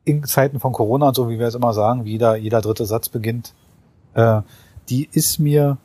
[0.05, 2.85] in Zeiten von Corona und so, wie wir es immer sagen, wie jeder, jeder dritte
[2.85, 3.53] Satz beginnt,
[4.13, 4.41] äh,
[4.89, 5.77] die ist mir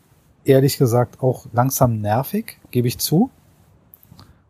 [0.44, 3.30] ehrlich gesagt auch langsam nervig, gebe ich zu.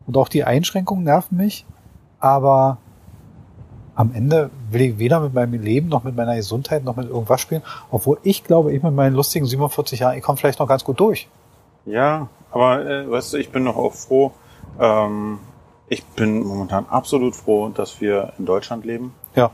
[0.07, 1.65] Und auch die Einschränkungen nerven mich,
[2.19, 2.77] aber
[3.93, 7.41] am Ende will ich weder mit meinem Leben noch mit meiner Gesundheit noch mit irgendwas
[7.41, 7.61] spielen,
[7.91, 10.99] obwohl ich glaube, ich mit meinen lustigen 47 Jahren, ich komme vielleicht noch ganz gut
[10.99, 11.27] durch.
[11.85, 14.31] Ja, aber äh, weißt du, ich bin noch auch froh,
[14.79, 15.39] ähm,
[15.89, 19.13] ich bin momentan absolut froh, dass wir in Deutschland leben.
[19.39, 19.51] Ja.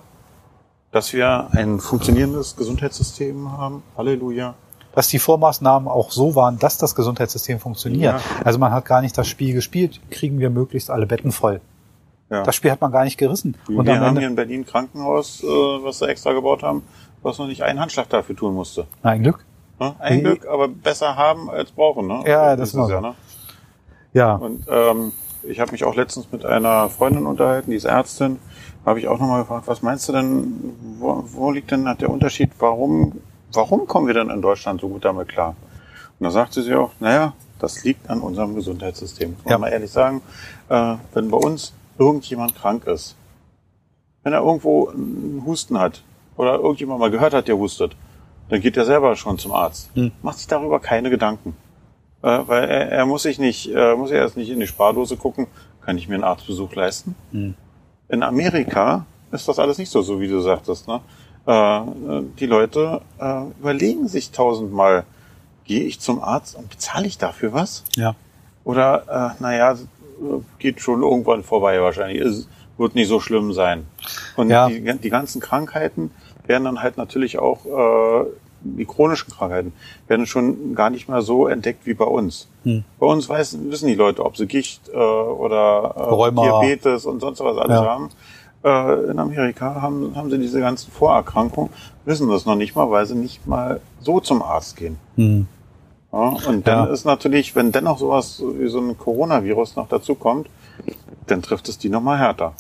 [0.92, 3.84] Dass wir ein funktionierendes Gesundheitssystem haben.
[3.98, 4.56] Halleluja.
[4.94, 8.14] Dass die Vormaßnahmen auch so waren, dass das Gesundheitssystem funktioniert.
[8.14, 8.44] Ja.
[8.44, 11.60] Also man hat gar nicht das Spiel gespielt, kriegen wir möglichst alle Betten voll.
[12.30, 12.44] Ja.
[12.44, 13.58] Das Spiel hat man gar nicht gerissen.
[13.68, 16.84] Und wir haben hier in Berlin ein Krankenhaus, äh, was sie extra gebaut haben,
[17.22, 18.88] was noch nicht einen Handschlag dafür tun musste.
[19.04, 19.46] Na, ein Glück.
[19.80, 19.94] Ne?
[20.00, 22.08] Ein Glück, aber besser haben als brauchen.
[22.08, 22.24] Ne?
[22.26, 23.02] Ja, das, das ist ja.
[23.02, 23.16] Ne?
[24.14, 24.36] Ja.
[24.36, 25.12] Und ähm,
[25.48, 28.40] ich habe mich auch letztens mit einer Freundin unterhalten, die ist Ärztin.
[28.86, 32.52] Habe ich auch nochmal gefragt, was meinst du denn, wo, wo liegt denn der Unterschied,
[32.60, 33.14] warum,
[33.52, 35.56] warum kommen wir denn in Deutschland so gut damit klar?
[36.20, 39.36] Und da sagte sie auch, naja, das liegt an unserem Gesundheitssystem.
[39.44, 39.58] Muss ja.
[39.58, 40.22] mal ehrlich sagen,
[40.70, 43.16] äh, wenn bei uns irgendjemand krank ist,
[44.24, 46.04] wenn er irgendwo einen Husten hat
[46.38, 47.96] oder irgendjemand mal gehört hat, der hustet,
[48.50, 49.90] dann geht er selber schon zum Arzt.
[49.96, 50.12] Hm.
[50.22, 51.56] Macht sich darüber keine Gedanken.
[52.26, 55.16] Äh, weil er, er muss sich nicht, äh, muss er erst nicht in die Spardose
[55.16, 55.46] gucken,
[55.86, 57.14] kann ich mir einen Arztbesuch leisten.
[57.32, 57.54] Hm.
[58.10, 60.88] In Amerika ist das alles nicht so, so wie du sagtest.
[60.88, 61.02] Ne?
[61.46, 65.04] Äh, die Leute äh, überlegen sich tausendmal,
[65.66, 67.84] gehe ich zum Arzt und bezahle ich dafür was?
[67.96, 68.16] Ja.
[68.64, 69.78] Oder, äh, naja,
[70.58, 72.22] geht schon irgendwann vorbei wahrscheinlich.
[72.22, 72.48] Es
[72.80, 73.86] wird nicht so schlimm sein.
[74.36, 74.68] Und ja.
[74.68, 76.10] die, die ganzen Krankheiten
[76.48, 78.26] werden dann halt natürlich auch äh,
[78.66, 79.74] die chronischen Krankheiten
[80.08, 82.48] werden schon gar nicht mehr so entdeckt wie bei uns.
[82.64, 82.84] Hm.
[83.00, 87.40] Bei uns weiß, wissen die Leute, ob sie Gicht äh, oder äh, Diabetes und sonst
[87.40, 87.86] was alles ja.
[87.86, 88.10] haben.
[88.64, 91.70] Äh, in Amerika haben, haben sie diese ganzen Vorerkrankungen,
[92.06, 94.98] wissen das noch nicht mal, weil sie nicht mal so zum Arzt gehen.
[95.16, 95.48] Hm.
[96.12, 96.94] Ja, und dann ja.
[96.94, 100.50] ist natürlich, wenn dennoch sowas wie so ein Coronavirus noch dazu kommt,
[101.28, 102.54] dann trifft es die nochmal härter.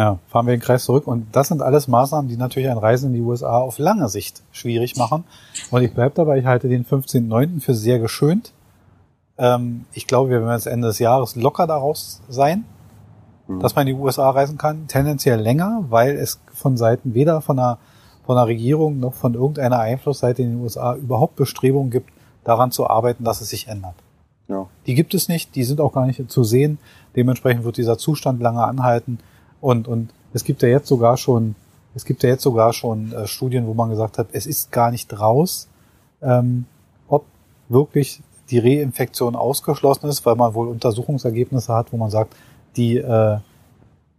[0.00, 1.06] Ja, fahren wir den Kreis zurück.
[1.06, 4.42] Und das sind alles Maßnahmen, die natürlich ein Reisen in die USA auf lange Sicht
[4.50, 5.24] schwierig machen.
[5.70, 7.60] Und ich bleibe dabei, ich halte den 15.09.
[7.60, 8.54] für sehr geschönt.
[9.36, 12.64] Ähm, ich glaube, wir werden jetzt Ende des Jahres locker daraus sein,
[13.46, 13.60] mhm.
[13.60, 14.86] dass man in die USA reisen kann.
[14.86, 17.76] Tendenziell länger, weil es von Seiten weder von der,
[18.24, 22.08] von der Regierung noch von irgendeiner Einflussseite in den USA überhaupt Bestrebungen gibt,
[22.42, 23.96] daran zu arbeiten, dass es sich ändert.
[24.48, 24.66] Ja.
[24.86, 26.78] Die gibt es nicht, die sind auch gar nicht zu sehen.
[27.16, 29.18] Dementsprechend wird dieser Zustand lange anhalten.
[29.60, 31.54] Und, und es gibt ja jetzt sogar schon,
[31.94, 34.90] es gibt ja jetzt sogar schon äh, Studien, wo man gesagt hat, es ist gar
[34.90, 35.68] nicht raus,
[36.22, 36.66] ähm,
[37.08, 37.24] ob
[37.68, 42.34] wirklich die Reinfektion ausgeschlossen ist, weil man wohl Untersuchungsergebnisse hat, wo man sagt,
[42.76, 43.38] die äh,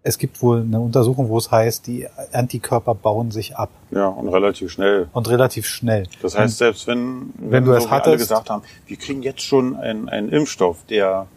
[0.04, 3.70] es gibt wohl eine Untersuchung, wo es heißt, die Antikörper bauen sich ab.
[3.92, 5.08] Ja, und relativ schnell.
[5.14, 6.08] Und relativ schnell.
[6.22, 9.22] Das heißt, selbst wenn, wenn, wenn du es so hattest, alle gesagt haben, wir kriegen
[9.22, 11.28] jetzt schon einen, einen Impfstoff, der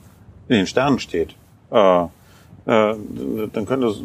[0.49, 1.35] in den Sternen steht,
[1.71, 2.07] äh,
[2.67, 2.95] äh,
[3.53, 4.01] dann könnte es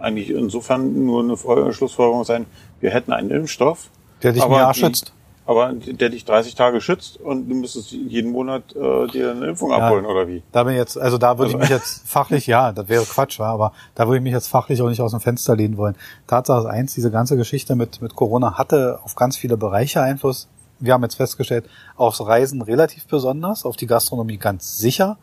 [0.00, 2.46] eigentlich insofern nur eine Schlussfolgerung sein,
[2.80, 3.88] wir hätten einen Impfstoff,
[4.22, 5.12] der dich mehr schützt
[5.44, 9.70] aber der dich 30 Tage schützt und du müsstest jeden Monat äh, dir eine Impfung
[9.70, 10.42] ja, abholen oder wie?
[10.52, 13.04] Da bin ich jetzt, also da würde also, ich mich jetzt fachlich, ja, das wäre
[13.04, 15.76] Quatsch, war, aber da würde ich mich jetzt fachlich auch nicht aus dem Fenster lehnen
[15.76, 15.96] wollen.
[16.28, 20.48] Tatsache ist eins, diese ganze Geschichte mit mit Corona hatte auf ganz viele Bereiche Einfluss.
[20.78, 25.18] Wir haben jetzt festgestellt, aufs Reisen relativ besonders, auf die Gastronomie ganz sicher.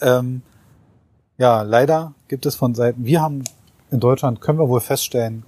[0.00, 0.42] Ähm,
[1.42, 3.42] ja, leider gibt es von Seiten, wir haben
[3.90, 5.42] in Deutschland, können wir wohl feststellen,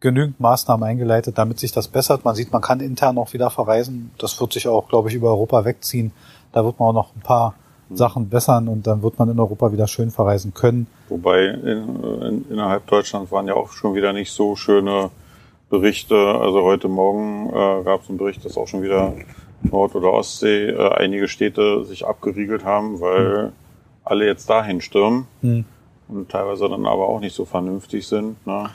[0.00, 2.24] genügend Maßnahmen eingeleitet, damit sich das bessert.
[2.24, 4.12] Man sieht, man kann intern auch wieder verreisen.
[4.16, 6.12] Das wird sich auch, glaube ich, über Europa wegziehen.
[6.52, 7.54] Da wird man auch noch ein paar
[7.90, 10.86] Sachen bessern und dann wird man in Europa wieder schön verreisen können.
[11.10, 15.10] Wobei in, in, innerhalb Deutschlands waren ja auch schon wieder nicht so schöne
[15.68, 16.16] Berichte.
[16.16, 19.12] Also heute Morgen äh, gab es einen Bericht, dass auch schon wieder
[19.60, 23.52] Nord- oder Ostsee äh, einige Städte sich abgeriegelt haben, weil hm.
[24.04, 25.64] Alle jetzt dahin stürmen hm.
[26.08, 28.44] und teilweise dann aber auch nicht so vernünftig sind.
[28.46, 28.70] Ne?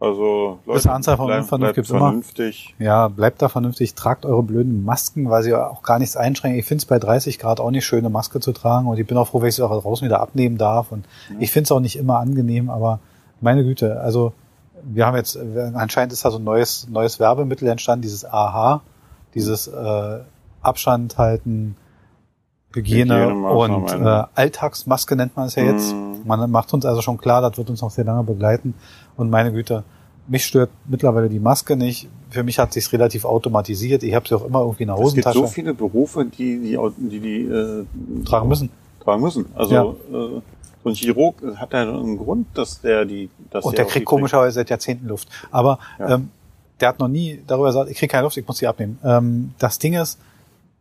[0.00, 2.74] Also Leute, das Anzahl von bleib, Unvernunft gibt vernünftig.
[2.78, 2.86] immer.
[2.86, 3.94] Ja, bleibt da vernünftig.
[3.94, 6.58] Tragt eure blöden Masken, weil sie auch gar nichts einschränken.
[6.58, 8.86] Ich finde es bei 30 Grad auch nicht schön, eine Maske zu tragen.
[8.86, 10.90] Und ich bin auch froh, wenn ich sie auch draußen wieder abnehmen darf.
[10.90, 11.36] Und ja.
[11.40, 12.98] ich finde es auch nicht immer angenehm, aber
[13.42, 14.32] meine Güte, also
[14.82, 15.38] wir haben jetzt,
[15.74, 18.80] anscheinend ist da so ein neues, neues Werbemittel entstanden, dieses AHA,
[19.34, 20.20] dieses äh,
[20.62, 21.76] Abstand halten,
[22.74, 25.92] Hygiene und äh, Alltagsmaske nennt man es ja jetzt.
[25.92, 26.26] Mm.
[26.26, 28.74] Man macht uns also schon klar, das wird uns noch sehr lange begleiten.
[29.16, 29.82] Und meine Güte,
[30.28, 32.08] mich stört mittlerweile die Maske nicht.
[32.30, 34.04] Für mich hat sich's relativ automatisiert.
[34.04, 35.30] Ich habe sie auch immer irgendwie in der Hosentasche.
[35.30, 37.84] Es gibt so viele Berufe, die die die, die äh,
[38.24, 38.70] tragen müssen.
[39.02, 39.46] Tragen müssen.
[39.54, 39.84] Also ja.
[39.84, 40.40] äh,
[40.82, 43.28] so ein Chirurg hat ja einen Grund, dass der die.
[43.50, 45.28] Dass Und der, der kriegt komischerweise seit Jahrzehnten Luft.
[45.50, 46.14] Aber ja.
[46.14, 46.30] ähm,
[46.80, 48.98] der hat noch nie darüber gesagt, ich kriege keine Luft, ich muss sie abnehmen.
[49.04, 50.18] Ähm, das Ding ist,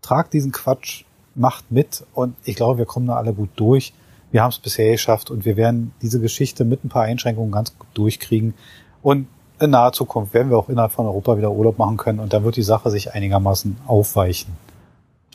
[0.01, 1.03] tragt diesen Quatsch,
[1.39, 3.93] macht mit und ich glaube, wir kommen da alle gut durch
[4.31, 7.77] wir haben es bisher geschafft und wir werden diese Geschichte mit ein paar Einschränkungen ganz
[7.77, 8.53] gut durchkriegen.
[9.01, 9.27] Und
[9.59, 12.43] in naher Zukunft werden wir auch innerhalb von Europa wieder Urlaub machen können und dann
[12.43, 14.55] wird die Sache sich einigermaßen aufweichen.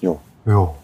[0.01, 0.21] Jo.
[0.47, 0.75] Jo.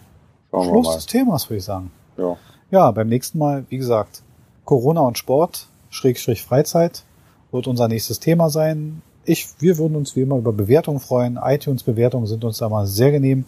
[0.50, 1.90] Schauen Schluss des Themas, würde ich sagen.
[2.16, 2.36] Ja.
[2.70, 4.22] Ja, beim nächsten Mal, wie gesagt,
[4.64, 7.04] Corona und Sport, Schrägstrich Freizeit,
[7.50, 9.02] wird unser nächstes Thema sein.
[9.24, 11.38] Ich, wir würden uns wie immer über Bewertungen freuen.
[11.42, 13.44] iTunes-Bewertungen sind uns da mal sehr genehm.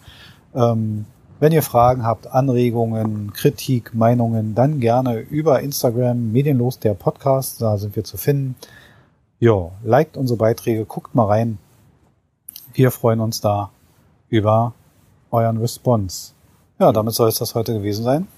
[0.54, 1.06] Ähm,
[1.42, 7.78] wenn ihr Fragen habt, Anregungen, Kritik, Meinungen, dann gerne über Instagram, Medienlos der Podcast, da
[7.78, 8.54] sind wir zu finden.
[9.40, 11.58] Jo, liked unsere Beiträge, guckt mal rein.
[12.74, 13.70] Wir freuen uns da
[14.28, 14.72] über
[15.32, 16.32] euren Response.
[16.78, 18.28] Ja, damit soll es das heute gewesen sein.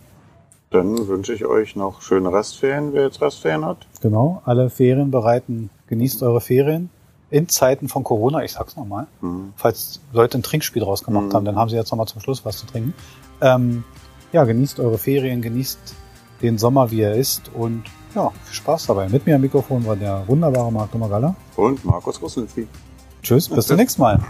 [0.71, 3.87] Dann wünsche ich euch noch schöne Restferien, wer jetzt Restferien hat.
[4.01, 5.69] Genau, alle Ferien bereiten.
[5.89, 6.89] Genießt eure Ferien
[7.31, 9.53] in Zeiten von Corona, ich sag's nochmal, mhm.
[9.57, 11.33] falls Leute ein Trinkspiel draus gemacht mhm.
[11.33, 12.95] haben, dann haben sie jetzt nochmal zum Schluss was zu trinken.
[13.41, 13.85] Ähm,
[14.33, 15.95] ja, genießt eure Ferien, genießt
[16.43, 19.09] den Sommer, wie er ist und ja, viel Spaß dabei.
[19.09, 21.35] Mit mir am Mikrofon war der wunderbare Marc Domagalla.
[21.57, 22.68] Und Markus Russelski.
[23.22, 24.20] Tschüss, bis zum nächsten Mal.